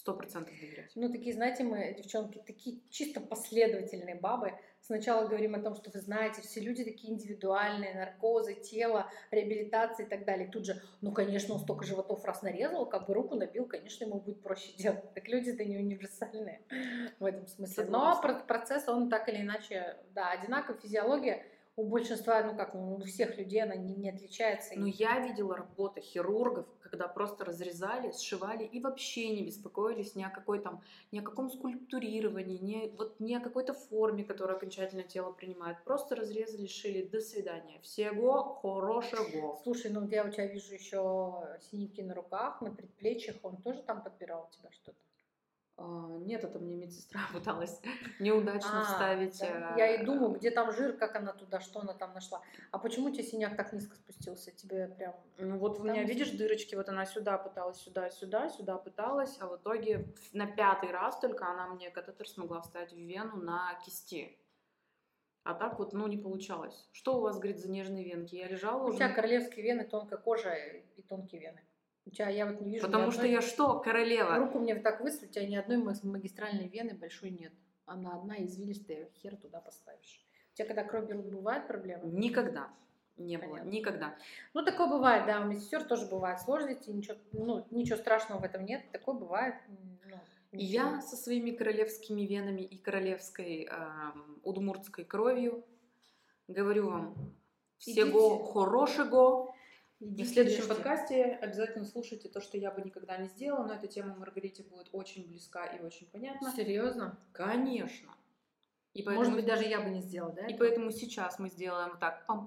сто 0.00 0.14
процентов 0.14 0.54
доверять. 0.58 0.90
Ну, 0.94 1.12
такие, 1.12 1.34
знаете, 1.34 1.62
мы, 1.62 1.94
девчонки, 1.96 2.42
такие 2.46 2.80
чисто 2.88 3.20
последовательные 3.20 4.14
бабы. 4.14 4.52
Сначала 4.80 5.28
говорим 5.28 5.54
о 5.54 5.60
том, 5.60 5.74
что 5.76 5.90
вы 5.90 6.00
знаете, 6.00 6.40
все 6.40 6.60
люди 6.60 6.84
такие 6.84 7.12
индивидуальные, 7.12 7.94
наркозы, 7.94 8.54
тело, 8.54 9.10
реабилитация 9.30 10.06
и 10.06 10.08
так 10.08 10.24
далее. 10.24 10.48
Тут 10.48 10.64
же, 10.64 10.80
ну, 11.02 11.12
конечно, 11.12 11.54
он 11.54 11.60
столько 11.60 11.84
животов 11.84 12.24
раз 12.24 12.40
нарезал, 12.40 12.86
как 12.86 13.06
бы 13.06 13.12
руку 13.12 13.34
набил, 13.34 13.66
конечно, 13.66 14.04
ему 14.04 14.20
будет 14.20 14.42
проще 14.42 14.72
делать. 14.78 15.12
Так 15.12 15.28
люди-то 15.28 15.64
не 15.64 15.76
универсальные 15.76 16.62
в 17.18 17.24
этом 17.26 17.46
смысле. 17.46 17.84
Но 17.84 18.18
процесс, 18.48 18.88
он 18.88 19.10
так 19.10 19.28
или 19.28 19.42
иначе, 19.42 19.98
да, 20.14 20.30
одинаков. 20.30 20.80
Физиология 20.80 21.44
у 21.76 21.84
большинства, 21.84 22.42
ну 22.42 22.56
как, 22.56 22.74
у 22.74 23.02
всех 23.04 23.36
людей 23.38 23.62
она 23.62 23.76
не, 23.76 23.94
не 23.94 24.10
отличается. 24.10 24.72
Но 24.76 24.86
я 24.86 25.20
видела 25.20 25.56
работы 25.56 26.00
хирургов, 26.00 26.66
когда 26.90 27.08
просто 27.08 27.44
разрезали, 27.44 28.12
сшивали 28.12 28.64
и 28.64 28.80
вообще 28.80 29.30
не 29.30 29.42
беспокоились 29.42 30.14
ни 30.14 30.22
о 30.22 30.30
какой 30.30 30.58
там, 30.58 30.82
ни 31.12 31.18
о 31.20 31.22
каком 31.22 31.50
скульптурировании, 31.50 32.58
ни, 32.58 32.94
вот, 32.96 33.18
ни 33.20 33.34
о 33.34 33.40
какой-то 33.40 33.74
форме, 33.74 34.24
которую 34.24 34.56
окончательно 34.56 35.02
тело 35.02 35.32
принимает. 35.32 35.82
Просто 35.84 36.16
разрезали, 36.16 36.66
шили, 36.66 37.02
до 37.02 37.20
свидания. 37.20 37.80
Всего 37.80 38.54
хорошего. 38.62 39.58
Слушай, 39.62 39.90
ну 39.92 40.06
я 40.08 40.24
у 40.24 40.30
тебя 40.30 40.46
вижу 40.46 40.74
еще 40.74 41.58
синяки 41.70 42.02
на 42.02 42.14
руках, 42.14 42.60
на 42.60 42.70
предплечьях, 42.70 43.36
он 43.42 43.56
тоже 43.62 43.82
там 43.82 44.02
подбирал 44.02 44.48
у 44.50 44.56
тебя 44.56 44.70
что-то? 44.72 45.09
А, 45.76 46.18
нет, 46.18 46.44
это 46.44 46.58
мне 46.58 46.76
медсестра 46.76 47.20
пыталась 47.32 47.80
неудачно 48.18 48.80
А, 48.82 48.84
вставить. 48.84 49.38
да. 49.40 49.74
э, 49.74 49.78
Я 49.78 49.94
и 49.94 50.04
думаю, 50.04 50.32
где 50.32 50.50
там 50.50 50.72
жир, 50.72 50.96
как 50.96 51.16
она 51.16 51.32
туда, 51.32 51.60
что 51.60 51.80
она 51.80 51.94
там 51.94 52.12
нашла. 52.12 52.42
А 52.70 52.78
почему 52.78 53.06
у 53.06 53.10
тебя 53.10 53.22
синяк 53.24 53.56
так 53.56 53.72
низко 53.72 53.96
спустился? 53.96 54.50
Тебе 54.52 54.88
прям... 54.88 55.14
Ну 55.38 55.58
вот 55.58 55.80
у 55.80 55.84
меня, 55.84 56.02
видишь, 56.04 56.30
дырочки, 56.32 56.74
вот 56.74 56.88
она 56.90 57.06
сюда 57.06 57.38
пыталась, 57.38 57.78
сюда, 57.78 58.10
сюда, 58.10 58.50
сюда 58.50 58.76
пыталась, 58.76 59.36
а 59.40 59.46
в 59.46 59.56
итоге 59.56 60.12
на 60.32 60.46
пятый 60.46 60.90
раз 60.90 61.18
только 61.18 61.46
она 61.46 61.68
мне 61.68 61.90
катетер 61.90 62.28
смогла 62.28 62.60
вставить 62.60 62.92
в 62.92 62.98
вену 62.98 63.36
на 63.36 63.74
кисти. 63.84 64.36
А 65.42 65.54
так 65.54 65.78
вот, 65.78 65.94
ну, 65.94 66.06
не 66.06 66.18
получалось. 66.18 66.86
Что 66.92 67.16
у 67.16 67.20
вас, 67.20 67.36
говорит, 67.38 67.58
за 67.58 67.70
нежные 67.70 68.04
венки? 68.04 68.34
Я 68.36 68.46
лежала 68.46 68.82
У 68.84 68.88
уже... 68.88 68.98
тебя 68.98 69.08
королевские 69.14 69.64
вены, 69.64 69.84
тонкая 69.84 70.18
кожа 70.18 70.52
и 70.52 71.00
тонкие 71.02 71.40
вены. 71.40 71.62
У 72.10 72.12
тебя, 72.12 72.28
я 72.28 72.46
вот 72.46 72.60
не 72.60 72.72
вижу 72.72 72.84
Потому 72.86 73.12
что 73.12 73.20
одной- 73.22 73.34
я 73.34 73.40
что, 73.40 73.78
королева? 73.78 74.36
Руку 74.36 74.58
мне 74.58 74.74
вот 74.74 74.82
так 74.82 75.00
высунуть, 75.00 75.30
у 75.30 75.32
тебя 75.32 75.46
ни 75.46 75.54
одной 75.54 75.76
маг- 75.76 76.02
магистральной 76.02 76.66
вены 76.66 76.94
большой 76.94 77.30
нет. 77.30 77.52
Она 77.86 78.14
одна 78.16 78.36
извилистая, 78.42 79.08
хер 79.22 79.36
туда 79.36 79.60
поставишь. 79.60 80.20
У 80.52 80.56
тебя 80.56 80.66
когда 80.66 80.82
кровь 80.82 81.06
берут, 81.06 81.26
бывают 81.26 81.68
проблемы? 81.68 82.10
Никогда. 82.10 82.68
Не 83.16 83.36
было, 83.36 83.50
Понятно. 83.50 83.70
никогда. 83.70 84.14
Ну, 84.54 84.64
такое 84.64 84.88
бывает, 84.88 85.26
да, 85.26 85.40
у 85.40 85.44
медсестер 85.44 85.84
тоже 85.84 86.06
бывают 86.06 86.40
сложности, 86.40 86.88
ничего, 86.90 87.16
ну, 87.32 87.66
ничего 87.70 87.98
страшного 87.98 88.40
в 88.40 88.44
этом 88.44 88.64
нет, 88.64 88.82
такое 88.92 89.14
бывает. 89.14 89.54
Ну, 89.68 90.16
И 90.52 90.56
ничего. 90.56 90.72
я 90.72 91.00
со 91.02 91.16
своими 91.16 91.50
королевскими 91.50 92.22
венами 92.22 92.62
и 92.62 92.76
королевской 92.78 93.68
эм, 93.70 94.40
удмуртской 94.42 95.04
кровью 95.04 95.64
говорю 96.48 96.88
вам 96.90 97.14
всего 97.78 98.36
Идите. 98.38 98.52
хорошего. 98.52 99.54
И 100.00 100.06
в 100.06 100.12
Идите, 100.12 100.30
следующем 100.30 100.60
ешьте. 100.60 100.74
подкасте 100.74 101.24
обязательно 101.42 101.84
слушайте 101.84 102.28
то, 102.30 102.40
что 102.40 102.56
я 102.56 102.70
бы 102.70 102.80
никогда 102.80 103.18
не 103.18 103.28
сделала, 103.28 103.66
но 103.66 103.74
эта 103.74 103.86
тема 103.86 104.16
Маргарите 104.16 104.62
будет 104.62 104.88
очень 104.92 105.28
близка 105.28 105.66
и 105.66 105.82
очень 105.82 106.06
понятна. 106.06 106.52
Серьезно? 106.56 107.18
Конечно. 107.32 108.10
И 108.94 109.02
поэтому, 109.02 109.18
Может 109.18 109.34
быть, 109.34 109.46
даже 109.46 109.64
я 109.64 109.80
бы 109.82 109.90
не 109.90 110.00
сделала, 110.00 110.32
да? 110.32 110.46
и 110.46 110.54
поэтому 110.56 110.90
сейчас 110.90 111.38
мы 111.38 111.48
сделаем 111.50 111.90
вот 111.90 112.00
так 112.00 112.26
пам 112.26 112.46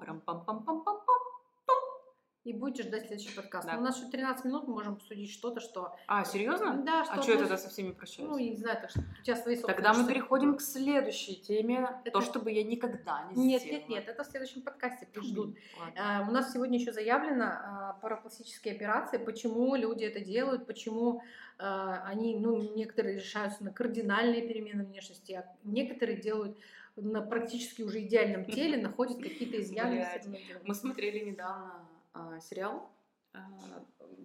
И 2.43 2.51
будете 2.51 2.83
ждать 2.83 3.07
следующий 3.07 3.33
подкаст. 3.33 3.65
Да. 3.65 3.75
Ну, 3.75 3.79
у 3.79 3.83
нас 3.85 3.97
еще 3.97 4.09
13 4.11 4.43
минут, 4.43 4.67
мы 4.67 4.73
можем 4.73 4.93
обсудить 4.95 5.31
что-то, 5.31 5.61
что... 5.61 5.95
А, 6.07 6.25
серьезно? 6.25 6.83
Да, 6.85 7.05
А 7.09 7.21
что 7.21 7.31
я 7.31 7.37
тогда 7.37 7.57
со 7.57 7.69
всеми 7.69 7.91
прощаюсь? 7.93 8.29
Ну, 8.29 8.37
я 8.37 8.49
не 8.49 8.57
знаю, 8.57 8.81
так 8.81 8.89
что 8.89 8.99
у 8.99 9.23
тебя 9.23 9.37
свои 9.37 9.55
Тогда 9.55 9.93
мы 9.93 10.05
переходим 10.05 10.57
к 10.57 10.61
следующей 10.61 11.35
теме. 11.35 11.87
Это- 12.03 12.19
То, 12.19 12.21
чтобы 12.21 12.51
я 12.51 12.63
никогда 12.65 13.29
не 13.31 13.45
Нет, 13.45 13.61
сделала. 13.61 13.79
нет, 13.79 13.89
нет, 13.89 14.07
это 14.09 14.25
в 14.25 14.27
следующем 14.27 14.61
подкасте 14.61 15.07
ждут. 15.21 15.55
А, 15.97 16.25
У 16.27 16.31
нас 16.31 16.51
сегодня 16.51 16.77
еще 16.77 16.91
заявлено 16.91 17.45
а, 17.45 17.93
парапластические 18.01 18.75
операции, 18.75 19.19
почему 19.19 19.73
люди 19.77 20.03
это 20.03 20.19
делают, 20.19 20.67
почему 20.67 21.21
а, 21.57 22.03
они, 22.05 22.35
ну, 22.37 22.57
некоторые 22.75 23.19
решаются 23.19 23.63
на 23.63 23.71
кардинальные 23.71 24.45
перемены 24.45 24.83
внешности, 24.83 25.31
а 25.31 25.45
некоторые 25.63 26.17
делают 26.17 26.57
на 26.97 27.21
практически 27.21 27.83
уже 27.83 28.01
идеальном 28.01 28.43
теле, 28.51 28.81
находят 28.81 29.21
какие-то 29.23 29.61
изъяны. 29.61 30.05
Мы 30.65 30.75
смотрели 30.75 31.19
недавно 31.23 31.87
а, 32.13 32.39
сериал 32.39 32.89
а, 33.33 33.39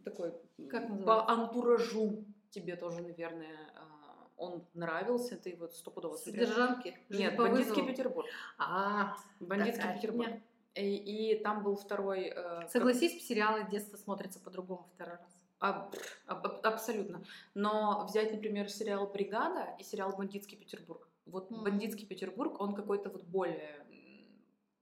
такой 0.04 0.33
Как 0.71 0.88
называется? 0.88 1.04
по 1.07 1.28
антуражу. 1.30 2.25
Тебе 2.50 2.76
тоже, 2.76 3.02
наверное, 3.02 3.57
а, 3.76 4.28
он 4.37 4.64
нравился. 4.75 5.37
Ты 5.37 5.57
вот 5.59 5.75
стопудово 5.75 6.16
смотрела. 6.16 6.47
Содержанки? 6.47 6.99
Нет, 7.09 7.37
бандитский. 7.37 7.87
Петербург. 7.87 8.26
А, 8.59 9.16
Бандитский 9.40 9.92
Петербург. 9.95 10.30
И, 10.75 11.33
и 11.33 11.42
там 11.42 11.64
был 11.64 11.76
второй. 11.76 12.26
э, 12.26 12.35
как- 12.35 12.71
Согласись, 12.71 13.26
сериалы 13.26 13.66
детства 13.68 13.97
смотрятся 13.97 14.38
по-другому 14.38 14.88
второй 14.95 15.16
раз. 15.16 15.40
А, 15.61 15.90
аб- 16.26 16.64
абсолютно. 16.64 17.25
Но 17.54 18.04
взять, 18.07 18.30
например, 18.33 18.68
сериал 18.71 19.09
«Бригада» 19.09 19.75
и 19.80 19.83
сериал 19.83 20.14
«Бандитский 20.16 20.57
Петербург». 20.57 21.09
Вот 21.26 21.50
Мгм. 21.50 21.64
«Бандитский 21.64 22.07
Петербург», 22.07 22.61
он 22.61 22.75
какой-то 22.76 23.11
вот 23.11 23.25
более 23.25 23.85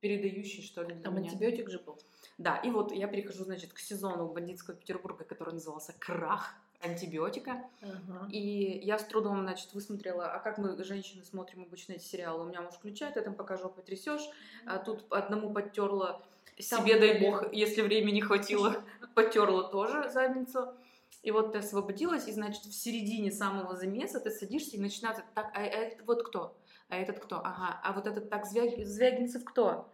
передающий, 0.00 0.62
что 0.62 0.82
ли, 0.82 0.94
Там 1.02 1.16
меня. 1.16 1.30
антибиотик 1.30 1.70
же 1.70 1.78
был. 1.78 1.98
Да, 2.38 2.56
и 2.56 2.70
вот 2.70 2.92
я 2.92 3.06
перехожу, 3.06 3.44
значит, 3.44 3.72
к 3.72 3.78
сезону 3.78 4.28
«Бандитского 4.28 4.76
Петербурга», 4.76 5.24
который 5.24 5.54
назывался 5.54 5.94
«Крах 5.98 6.54
антибиотика». 6.82 7.64
Ага. 7.80 8.28
И 8.30 8.80
я 8.84 8.98
с 8.98 9.04
трудом, 9.04 9.40
значит, 9.42 9.72
высмотрела, 9.72 10.26
а 10.26 10.38
как 10.38 10.58
мы, 10.58 10.82
женщины, 10.84 11.24
смотрим 11.24 11.62
обычно 11.62 11.94
эти 11.94 12.04
сериалы. 12.04 12.44
У 12.44 12.48
меня 12.48 12.60
муж 12.60 12.74
включает, 12.74 13.16
я 13.16 13.22
там 13.22 13.34
пока 13.34 13.56
жопой 13.56 13.82
трясешь, 13.82 14.28
а 14.66 14.78
тут 14.78 15.04
одному 15.10 15.52
подтерла 15.52 16.20
себе, 16.58 16.98
дай 16.98 17.20
бог, 17.20 17.52
если 17.52 17.80
времени 17.80 18.20
хватило, 18.20 18.84
подтерла 19.14 19.64
тоже 19.64 20.10
задницу. 20.10 20.74
И 21.22 21.30
вот 21.30 21.52
ты 21.52 21.58
освободилась, 21.58 22.28
и, 22.28 22.32
значит, 22.32 22.64
в 22.66 22.72
середине 22.72 23.32
самого 23.32 23.74
замеса 23.74 24.20
ты 24.20 24.30
садишься 24.30 24.76
и 24.76 24.80
начинается 24.80 25.24
так, 25.34 25.50
а, 25.54 25.62
это 25.62 26.04
вот 26.04 26.22
кто? 26.22 26.56
А 26.88 26.96
этот 26.96 27.18
кто? 27.18 27.40
Ага, 27.42 27.80
а 27.82 27.92
вот 27.92 28.06
этот 28.06 28.30
так, 28.30 28.44
Звяг- 28.44 28.84
Звягинцев 28.84 29.42
кто? 29.44 29.88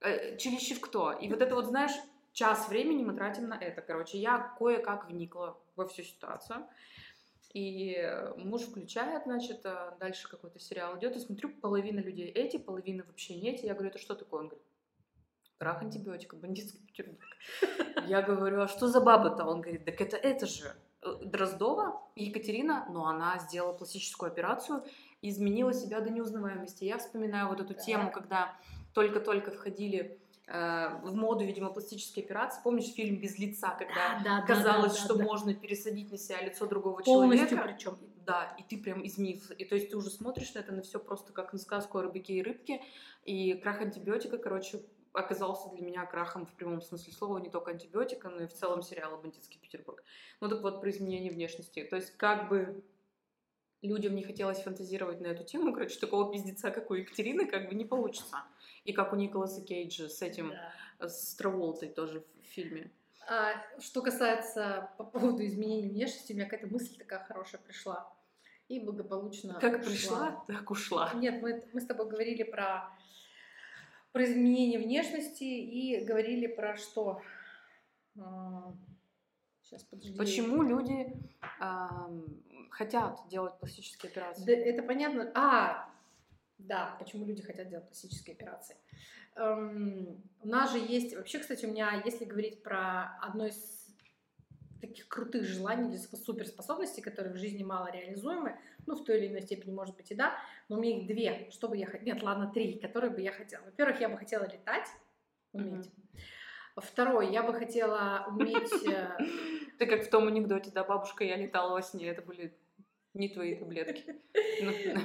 Э, 0.00 0.36
кто? 0.80 1.12
И 1.12 1.28
вот 1.28 1.42
это 1.42 1.54
вот, 1.54 1.66
знаешь, 1.66 1.92
час 2.32 2.68
времени 2.68 3.02
мы 3.02 3.14
тратим 3.14 3.48
на 3.48 3.54
это. 3.54 3.82
Короче, 3.82 4.18
я 4.18 4.54
кое-как 4.58 5.08
вникла 5.08 5.58
во 5.76 5.86
всю 5.86 6.02
ситуацию. 6.02 6.66
И 7.54 7.96
муж 8.36 8.62
включает, 8.62 9.24
значит, 9.24 9.64
а 9.64 9.96
дальше 9.98 10.28
какой-то 10.28 10.58
сериал 10.58 10.98
идет, 10.98 11.16
и 11.16 11.18
смотрю, 11.18 11.48
половина 11.48 12.00
людей 12.00 12.26
эти, 12.28 12.58
половина 12.58 13.04
вообще 13.06 13.34
не 13.36 13.50
эти. 13.50 13.64
Я 13.64 13.72
говорю, 13.72 13.88
это 13.88 13.98
что 13.98 14.14
такое? 14.14 14.42
Он 14.42 14.48
говорит, 14.48 14.66
крах 15.58 15.82
антибиотика, 15.82 16.36
бандитский 16.36 16.80
Петербург. 16.86 17.20
Я 18.06 18.22
говорю, 18.22 18.62
а 18.62 18.68
что 18.68 18.86
за 18.86 19.00
баба-то? 19.00 19.44
Он 19.44 19.60
говорит, 19.60 19.84
так 19.84 20.00
это 20.00 20.16
это 20.16 20.46
же 20.46 20.76
э, 21.02 21.14
Дроздова 21.24 22.02
Екатерина, 22.16 22.86
но 22.90 23.06
она 23.06 23.38
сделала 23.38 23.72
пластическую 23.72 24.30
операцию 24.30 24.84
изменила 25.22 25.72
себя 25.72 26.00
до 26.00 26.10
неузнаваемости. 26.10 26.84
Я 26.84 26.98
вспоминаю 26.98 27.48
вот 27.48 27.60
эту 27.60 27.74
тему, 27.74 28.10
когда 28.12 28.56
только-только 28.94 29.50
входили 29.50 30.20
э, 30.46 30.88
в 31.02 31.14
моду, 31.14 31.44
видимо, 31.44 31.70
пластические 31.70 32.24
операции. 32.24 32.60
Помнишь 32.62 32.92
фильм 32.92 33.20
«Без 33.20 33.38
лица», 33.38 33.70
когда 33.78 34.20
Да, 34.24 34.40
да, 34.40 34.46
казалось, 34.46 34.92
да, 34.92 34.98
да, 34.98 35.04
что 35.04 35.14
да. 35.16 35.24
можно 35.24 35.54
пересадить 35.54 36.10
на 36.10 36.18
себя 36.18 36.42
лицо 36.42 36.66
другого 36.66 37.00
Полностью 37.02 37.48
человека? 37.48 37.74
причем. 37.74 37.98
Да, 38.24 38.54
и 38.58 38.62
ты 38.62 38.82
прям 38.82 39.06
изменился. 39.06 39.54
И 39.54 39.64
то 39.64 39.74
есть 39.74 39.90
ты 39.90 39.96
уже 39.96 40.10
смотришь 40.10 40.52
на 40.54 40.58
это 40.60 40.72
на 40.72 40.82
все 40.82 40.98
просто 40.98 41.32
как 41.32 41.52
на 41.52 41.58
сказку 41.58 41.98
о 41.98 42.02
рыбаке 42.02 42.34
и 42.34 42.42
рыбке. 42.42 42.82
И 43.24 43.54
крах 43.54 43.80
антибиотика, 43.80 44.38
короче, 44.38 44.82
оказался 45.12 45.70
для 45.70 45.82
меня 45.82 46.04
крахом 46.06 46.46
в 46.46 46.52
прямом 46.52 46.82
смысле 46.82 47.12
слова, 47.12 47.38
не 47.38 47.50
только 47.50 47.70
антибиотика, 47.70 48.28
но 48.28 48.42
и 48.42 48.46
в 48.46 48.52
целом 48.52 48.82
сериала 48.82 49.16
«Бандитский 49.16 49.58
Петербург». 49.60 50.02
Ну 50.40 50.48
так 50.48 50.62
вот, 50.62 50.80
про 50.80 50.90
изменение 50.90 51.32
внешности. 51.32 51.82
То 51.84 51.96
есть 51.96 52.16
как 52.16 52.48
бы 52.48 52.84
людям 53.82 54.14
не 54.14 54.22
хотелось 54.24 54.60
фантазировать 54.60 55.20
на 55.20 55.26
эту 55.28 55.44
тему, 55.44 55.72
короче, 55.72 55.98
такого 56.00 56.32
пиздеца, 56.32 56.70
как 56.70 56.90
у 56.90 56.94
Екатерины, 56.94 57.46
как 57.46 57.68
бы 57.68 57.74
не 57.74 57.84
получится. 57.84 58.38
И 58.84 58.92
как 58.92 59.12
у 59.12 59.16
Николаса 59.16 59.62
Кейджа 59.64 60.08
с 60.08 60.22
этим, 60.22 60.52
Да. 60.98 61.08
с 61.08 61.34
Траволтой 61.36 61.88
тоже 61.88 62.24
в 62.42 62.46
фильме. 62.46 62.90
А, 63.28 63.52
что 63.80 64.00
касается 64.02 64.90
по 64.96 65.04
поводу 65.04 65.44
изменения 65.44 65.88
внешности, 65.88 66.32
у 66.32 66.36
меня 66.36 66.46
какая-то 66.46 66.72
мысль 66.72 66.96
такая 66.96 67.22
хорошая 67.24 67.60
пришла. 67.60 68.10
И 68.68 68.80
благополучно 68.80 69.54
Как 69.60 69.80
ушла. 69.80 69.90
пришла, 69.90 70.44
так 70.46 70.70
ушла. 70.70 71.12
Нет, 71.14 71.40
мы, 71.42 71.62
мы 71.72 71.80
с 71.80 71.86
тобой 71.86 72.08
говорили 72.08 72.42
про, 72.42 72.90
про 74.12 74.24
изменение 74.24 74.78
внешности 74.78 75.44
и 75.44 76.04
говорили 76.04 76.46
про 76.46 76.76
что? 76.76 77.22
Сейчас, 79.68 79.84
подожди. 79.84 80.16
Почему 80.16 80.62
люди 80.62 81.12
ам, 81.60 82.24
хотят 82.70 83.20
делать 83.28 83.58
пластические 83.58 84.10
операции? 84.10 84.44
Да, 84.44 84.52
это 84.52 84.82
понятно. 84.82 85.30
А, 85.34 85.88
да, 86.58 86.96
почему 86.98 87.26
люди 87.26 87.42
хотят 87.42 87.68
делать 87.68 87.86
пластические 87.86 88.34
операции. 88.34 88.76
Эм, 89.36 90.22
у 90.40 90.48
нас 90.48 90.72
же 90.72 90.78
есть, 90.78 91.14
вообще, 91.14 91.38
кстати, 91.38 91.66
у 91.66 91.70
меня, 91.70 92.02
если 92.04 92.24
говорить 92.24 92.62
про 92.62 93.18
одно 93.20 93.46
из 93.46 93.86
таких 94.80 95.08
крутых 95.08 95.44
желаний 95.44 95.90
или 95.90 95.96
суперспособностей, 95.96 97.02
которые 97.02 97.34
в 97.34 97.36
жизни 97.36 97.62
мало 97.62 97.90
реализуемы, 97.90 98.58
ну, 98.86 98.96
в 98.96 99.04
той 99.04 99.18
или 99.18 99.28
иной 99.28 99.42
степени, 99.42 99.72
может 99.72 99.96
быть, 99.96 100.10
и 100.10 100.14
да, 100.14 100.36
но 100.68 100.76
у 100.78 100.80
меня 100.80 100.98
их 100.98 101.06
две, 101.06 101.50
что 101.50 101.68
бы 101.68 101.76
я 101.76 101.86
хотела, 101.86 102.14
нет, 102.14 102.22
ладно, 102.22 102.50
три, 102.52 102.78
которые 102.78 103.10
бы 103.10 103.20
я 103.20 103.32
хотела. 103.32 103.64
Во-первых, 103.64 104.00
я 104.00 104.08
бы 104.08 104.16
хотела 104.16 104.44
летать, 104.44 104.88
уметь. 105.52 105.90
Второе, 106.80 107.30
я 107.30 107.42
бы 107.42 107.54
хотела 107.54 108.26
уметь... 108.28 108.70
э, 108.86 109.16
Ты 109.78 109.86
как 109.86 110.04
в 110.04 110.10
том 110.10 110.28
анекдоте, 110.28 110.70
да, 110.70 110.84
бабушка, 110.84 111.24
я 111.24 111.36
летала 111.36 111.72
во 111.72 111.82
сне, 111.82 112.08
это 112.08 112.22
были 112.22 112.54
не 113.14 113.28
твои 113.28 113.54
таблетки. 113.54 114.16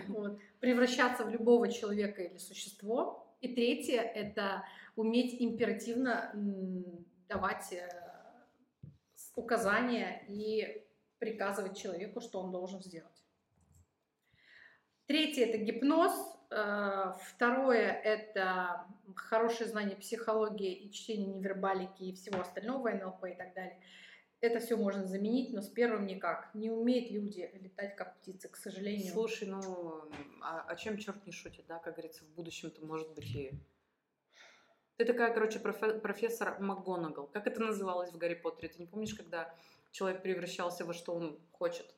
Ну, 0.07 0.39
превращаться 0.59 1.25
в 1.25 1.29
любого 1.29 1.71
человека 1.71 2.21
или 2.21 2.37
существо. 2.37 3.35
И 3.41 3.53
третье— 3.53 4.01
это 4.15 4.65
уметь 4.95 5.41
императивно 5.41 6.31
давать 7.27 7.73
э, 7.73 7.89
указания 9.35 10.23
и 10.29 10.83
приказывать 11.19 11.77
человеку, 11.77 12.21
что 12.21 12.39
он 12.39 12.51
должен 12.51 12.81
сделать. 12.81 13.23
Третье— 15.07 15.45
это 15.47 15.57
гипноз. 15.57 16.13
Э, 16.53 17.13
Второе— 17.19 17.91
это 18.03 18.85
хорошее 19.15 19.69
знание 19.69 19.95
психологии 19.95 20.73
и 20.73 20.91
чтение 20.91 21.27
невербалики 21.27 22.03
и 22.03 22.13
всего 22.13 22.41
остального, 22.41 22.89
НЛП 22.89 23.25
и 23.25 23.35
так 23.35 23.53
далее. 23.53 23.79
Это 24.39 24.59
все 24.59 24.75
можно 24.75 25.05
заменить, 25.05 25.53
но 25.53 25.61
с 25.61 25.69
первым 25.69 26.05
никак. 26.05 26.53
Не 26.53 26.69
умеют 26.69 27.09
люди 27.11 27.49
летать 27.53 27.95
как 27.95 28.17
птицы, 28.17 28.49
к 28.49 28.57
сожалению. 28.57 29.11
Слушай, 29.11 29.47
ну, 29.47 30.03
а, 30.41 30.61
о 30.67 30.75
чем 30.75 30.97
черт 30.97 31.25
не 31.25 31.31
шутит, 31.31 31.65
да, 31.67 31.79
как 31.79 31.93
говорится, 31.93 32.25
в 32.25 32.29
будущем-то 32.35 32.85
может 32.85 33.09
быть 33.15 33.33
и... 33.33 33.51
Ты 34.97 35.05
такая, 35.05 35.33
короче, 35.33 35.59
профе- 35.59 35.99
профессор 35.99 36.59
МакГонагал. 36.59 37.27
Как 37.27 37.47
это 37.47 37.61
называлось 37.61 38.11
в 38.11 38.17
Гарри 38.17 38.35
Поттере? 38.35 38.67
Ты 38.67 38.79
не 38.79 38.85
помнишь, 38.85 39.15
когда 39.15 39.51
человек 39.91 40.21
превращался 40.21 40.85
во 40.85 40.93
что 40.93 41.15
он 41.15 41.39
хочет? 41.53 41.95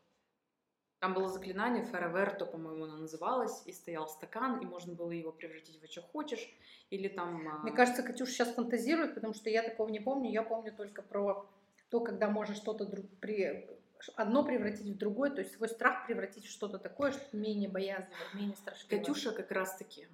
Там 1.05 1.13
было 1.13 1.29
заклинание, 1.29 1.85
Фераверто, 1.85 2.47
по-моему, 2.47 2.85
оно 2.85 2.97
называлось, 2.97 3.61
и 3.67 3.71
стоял 3.71 4.07
стакан, 4.07 4.57
и 4.57 4.65
можно 4.65 4.95
было 4.95 5.11
его 5.11 5.31
превратить 5.31 5.79
во 5.79 5.85
что 5.85 6.01
хочешь, 6.01 6.51
или 6.89 7.07
там... 7.07 7.47
а, 7.47 7.59
Мне 7.59 7.71
кажется, 7.73 8.01
Катюша 8.01 8.31
сейчас 8.31 8.55
фантазирует, 8.55 9.13
потому 9.13 9.35
что 9.35 9.51
я 9.51 9.61
такого 9.61 9.89
не 9.89 9.99
помню. 9.99 10.31
Я 10.31 10.41
помню 10.41 10.73
только 10.73 11.03
про 11.03 11.45
то, 11.91 11.99
когда 11.99 12.27
можно 12.27 12.55
что-то 12.55 12.85
друг- 12.85 13.05
при... 13.21 13.69
одно 14.15 14.43
превратить 14.43 14.87
в 14.87 14.97
другое, 14.97 15.29
то 15.29 15.41
есть 15.41 15.53
свой 15.53 15.69
страх 15.69 16.07
превратить 16.07 16.45
в 16.45 16.49
что-то 16.49 16.79
такое, 16.79 17.11
что 17.11 17.37
менее 17.37 17.69
боязливое, 17.69 18.09
менее 18.33 18.55
страшливое. 18.55 18.97
Катюша 18.97 19.31
как 19.31 19.51
раз-таки 19.51 20.07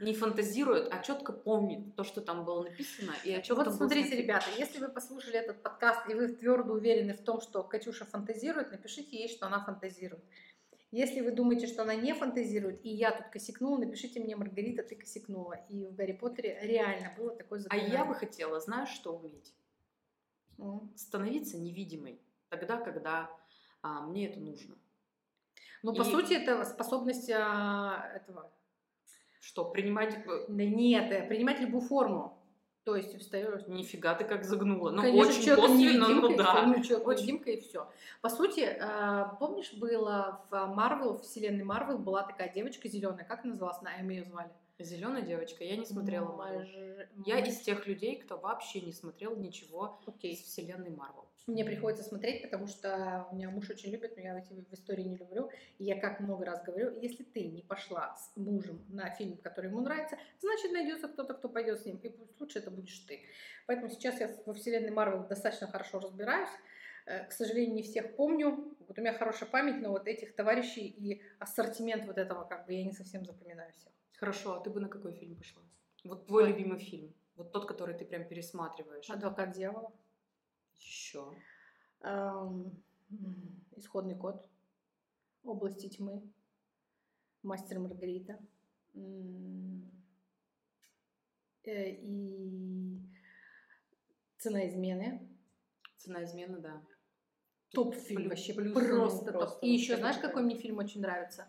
не 0.00 0.14
фантазирует, 0.14 0.92
а 0.92 1.02
четко 1.02 1.32
помнит 1.32 1.94
то, 1.94 2.04
что 2.04 2.20
там 2.20 2.44
было 2.44 2.64
написано, 2.64 3.12
и 3.24 3.32
о 3.32 3.42
чем 3.42 3.56
Вот 3.56 3.72
смотрите, 3.72 4.16
ребята, 4.16 4.46
если 4.56 4.78
вы 4.78 4.88
послушали 4.88 5.36
этот 5.36 5.62
подкаст 5.62 6.08
и 6.08 6.14
вы 6.14 6.28
твердо 6.28 6.72
уверены 6.72 7.12
в 7.12 7.22
том, 7.22 7.40
что 7.40 7.62
Катюша 7.62 8.06
фантазирует, 8.06 8.70
напишите 8.70 9.18
ей, 9.18 9.28
что 9.28 9.46
она 9.46 9.62
фантазирует. 9.64 10.24
Если 10.90 11.20
вы 11.20 11.30
думаете, 11.30 11.68
что 11.68 11.82
она 11.82 11.94
не 11.94 12.14
фантазирует, 12.14 12.84
и 12.84 12.88
я 12.88 13.12
тут 13.12 13.28
косякнула, 13.28 13.78
напишите 13.78 14.18
мне, 14.18 14.34
Маргарита, 14.34 14.82
ты 14.82 14.96
косякнула. 14.96 15.54
И 15.68 15.86
в 15.86 15.94
Гарри 15.94 16.12
Поттере 16.12 16.58
реально 16.62 17.14
было 17.16 17.36
такое 17.36 17.60
А 17.60 17.62
заклинание. 17.62 17.92
я 17.92 18.04
бы 18.04 18.14
хотела, 18.14 18.58
знаешь, 18.58 18.88
что 18.88 19.16
уметь? 19.16 19.54
Ну, 20.58 20.90
Становиться 20.96 21.58
невидимой 21.58 22.20
тогда, 22.48 22.76
когда 22.76 23.30
а, 23.82 24.00
мне 24.00 24.28
это 24.28 24.40
нужно. 24.40 24.74
Ну, 25.82 25.94
по 25.94 26.02
И- 26.02 26.04
сути, 26.04 26.32
это 26.34 26.64
способность 26.64 27.30
а, 27.30 28.10
этого. 28.14 28.50
Что, 29.40 29.64
принимать... 29.64 30.14
э, 30.14 30.44
Да 30.48 30.64
нет, 30.64 31.10
э, 31.10 31.26
принимать 31.26 31.60
любую 31.60 31.80
форму. 31.80 32.36
То 32.84 32.96
есть 32.96 33.18
встаешь. 33.18 33.66
Нифига 33.66 34.14
ты 34.14 34.24
как 34.24 34.44
загнула. 34.44 34.90
Ну, 34.90 35.02
Конечно, 35.02 35.30
очень 35.30 35.54
косвенно, 35.56 36.08
ну 36.08 36.36
да. 36.36 36.64
невидимка, 36.64 37.50
и 37.50 37.60
все. 37.60 37.88
По 38.20 38.28
сути, 38.28 38.60
э, 38.60 39.24
помнишь, 39.38 39.72
было 39.74 40.44
в 40.50 40.66
Марвел, 40.66 41.18
в 41.18 41.22
вселенной 41.22 41.64
Марвел 41.64 41.98
была 41.98 42.22
такая 42.22 42.52
девочка 42.52 42.88
зеленая, 42.88 43.24
как 43.24 43.44
называлась? 43.44 43.82
Наэми 43.82 44.14
ее 44.14 44.24
звали. 44.24 44.50
Зеленая 44.78 45.22
девочка, 45.22 45.62
я 45.62 45.76
не 45.76 45.84
смотрела 45.84 46.32
Марвел. 46.32 46.66
Я 47.26 47.38
из 47.40 47.60
тех 47.60 47.86
людей, 47.86 48.16
кто 48.16 48.38
вообще 48.38 48.80
не 48.80 48.92
смотрел 48.92 49.36
ничего 49.36 50.00
Окей. 50.06 50.32
из 50.32 50.40
вселенной 50.40 50.90
Марвел. 50.90 51.29
Мне 51.46 51.64
приходится 51.64 52.04
смотреть, 52.04 52.42
потому 52.42 52.66
что 52.66 53.26
у 53.30 53.34
меня 53.34 53.50
муж 53.50 53.68
очень 53.70 53.90
любит, 53.90 54.16
но 54.16 54.22
я 54.22 54.38
эти 54.38 54.52
в 54.52 54.72
истории 54.72 55.02
не 55.02 55.16
люблю. 55.16 55.50
И 55.78 55.84
я 55.84 55.98
как 55.98 56.20
много 56.20 56.44
раз 56.44 56.62
говорю, 56.62 56.98
если 57.00 57.24
ты 57.24 57.48
не 57.48 57.62
пошла 57.62 58.14
с 58.14 58.36
мужем 58.36 58.84
на 58.88 59.10
фильм, 59.10 59.36
который 59.38 59.66
ему 59.66 59.80
нравится, 59.80 60.16
значит 60.40 60.72
найдется 60.72 61.08
кто-то, 61.08 61.34
кто 61.34 61.48
пойдет 61.48 61.80
с 61.80 61.86
ним. 61.86 61.96
И 61.96 62.08
пусть 62.08 62.40
лучше 62.40 62.58
это 62.60 62.70
будешь 62.70 62.98
ты. 63.00 63.22
Поэтому 63.66 63.90
сейчас 63.90 64.20
я 64.20 64.30
во 64.46 64.54
вселенной 64.54 64.90
Марвел 64.90 65.26
достаточно 65.26 65.66
хорошо 65.66 65.98
разбираюсь. 65.98 66.50
Э, 67.06 67.24
К 67.26 67.32
сожалению, 67.32 67.74
не 67.74 67.82
всех 67.82 68.14
помню. 68.16 68.76
Вот 68.86 68.98
у 68.98 69.00
меня 69.00 69.14
хорошая 69.14 69.48
память, 69.48 69.80
но 69.82 69.90
вот 69.90 70.06
этих 70.06 70.34
товарищей 70.34 70.86
и 70.86 71.22
ассортимент 71.38 72.04
вот 72.06 72.18
этого 72.18 72.44
как 72.44 72.66
бы 72.66 72.74
я 72.74 72.84
не 72.84 72.92
совсем 72.92 73.24
запоминаю 73.24 73.72
всех. 73.72 73.92
Хорошо, 74.18 74.54
а 74.54 74.60
ты 74.60 74.70
бы 74.70 74.80
на 74.80 74.88
какой 74.88 75.12
фильм 75.14 75.36
пошла? 75.36 75.62
Вот 76.04 76.26
твой 76.26 76.44
Ой. 76.44 76.48
любимый 76.50 76.78
фильм. 76.78 77.14
Вот 77.36 77.52
тот, 77.52 77.66
который 77.66 77.94
ты 77.96 78.04
прям 78.04 78.28
пересматриваешь. 78.28 79.08
Адвокат 79.08 79.52
дьявола. 79.52 79.92
Еще. 80.80 81.32
Эм, 82.00 82.82
м, 83.10 83.64
Исходный 83.76 84.16
код. 84.16 84.48
Области 85.44 85.88
тьмы. 85.88 86.22
Мастер 87.42 87.78
Маргарита. 87.78 88.38
М, 88.94 89.90
э, 91.64 91.90
И 92.02 93.00
цена 94.38 94.66
измены. 94.68 95.28
Цена 95.96 96.24
измены, 96.24 96.58
да. 96.58 96.82
Топ 97.72 97.94
фильм 97.94 98.22
Плю- 98.22 98.28
вообще. 98.30 98.54
плюс, 98.54 98.72
Просто, 98.74 99.32
ну, 99.32 99.38
топ. 99.40 99.62
И 99.62 99.70
еще 99.72 99.96
знаешь, 99.96 100.16
какой. 100.16 100.28
какой 100.30 100.42
мне 100.42 100.56
фильм 100.56 100.78
очень 100.78 101.00
нравится? 101.00 101.48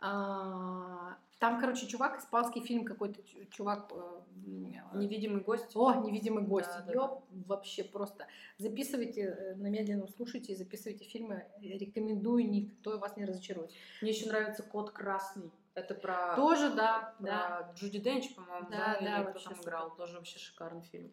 А, 0.00 1.18
Там, 1.38 1.60
короче, 1.60 1.86
чувак, 1.86 2.18
испанский 2.18 2.60
фильм 2.60 2.84
какой-то, 2.84 3.20
чу- 3.22 3.44
чувак... 3.50 3.92
э, 3.94 4.20
м, 4.46 4.98
Невидимый 4.98 5.40
гость. 5.42 5.76
О, 5.76 5.94
невидимый 5.94 6.42
гость. 6.42 6.68
Да, 6.68 6.80
да, 6.82 6.92
Ёп, 6.92 7.24
вообще 7.46 7.84
просто. 7.84 8.26
Записывайте 8.58 9.20
э, 9.22 9.54
на 9.54 9.68
медленном, 9.68 10.08
слушайте 10.08 10.52
и 10.52 10.56
записывайте 10.56 11.04
фильмы. 11.04 11.46
Рекомендую, 11.60 12.48
никто 12.50 12.98
вас 12.98 13.16
не 13.16 13.24
разочарует. 13.24 13.70
Мне 14.02 14.10
еще 14.10 14.26
нравится 14.26 14.62
Кот 14.64 14.90
Красный. 14.90 15.52
Это 15.74 15.94
про, 15.94 16.34
Тоже, 16.34 16.70
да, 16.74 17.14
про 17.18 17.24
да. 17.26 17.72
Джуди 17.76 18.00
Денч, 18.00 18.34
по-моему, 18.34 18.66
Да, 18.68 18.98
да, 19.00 19.22
да, 19.22 19.30
кто 19.30 19.38
там 19.38 19.60
играл. 19.62 19.94
Тоже 19.94 20.16
вообще 20.16 20.40
шикарный 20.40 20.82
фильм. 20.82 21.12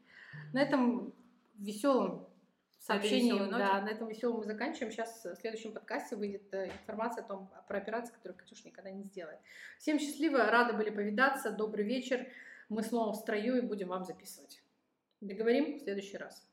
На 0.53 0.61
этом 0.63 1.13
веселом 1.53 2.27
сообщением, 2.85 3.49
да, 3.49 3.81
на 3.81 3.89
этом 3.89 4.07
веселом 4.07 4.39
мы 4.39 4.45
заканчиваем. 4.45 4.91
Сейчас 4.91 5.25
в 5.25 5.35
следующем 5.35 5.73
подкасте 5.73 6.15
выйдет 6.15 6.53
э, 6.53 6.67
информация 6.67 7.23
о 7.23 7.27
том, 7.27 7.51
про 7.67 7.77
операцию, 7.77 8.13
которую 8.15 8.37
Катюш 8.37 8.63
никогда 8.63 8.91
не 8.91 9.03
сделает. 9.03 9.39
Всем 9.79 9.99
счастливо, 9.99 10.45
рады 10.45 10.73
были 10.73 10.91
повидаться, 10.91 11.51
добрый 11.51 11.83
вечер. 11.85 12.27
Мы 12.69 12.83
снова 12.83 13.13
в 13.13 13.15
строю 13.15 13.57
и 13.57 13.61
будем 13.61 13.87
вам 13.87 14.05
записывать. 14.05 14.61
Договорим 15.21 15.77
в 15.77 15.81
следующий 15.81 16.17
раз. 16.17 16.47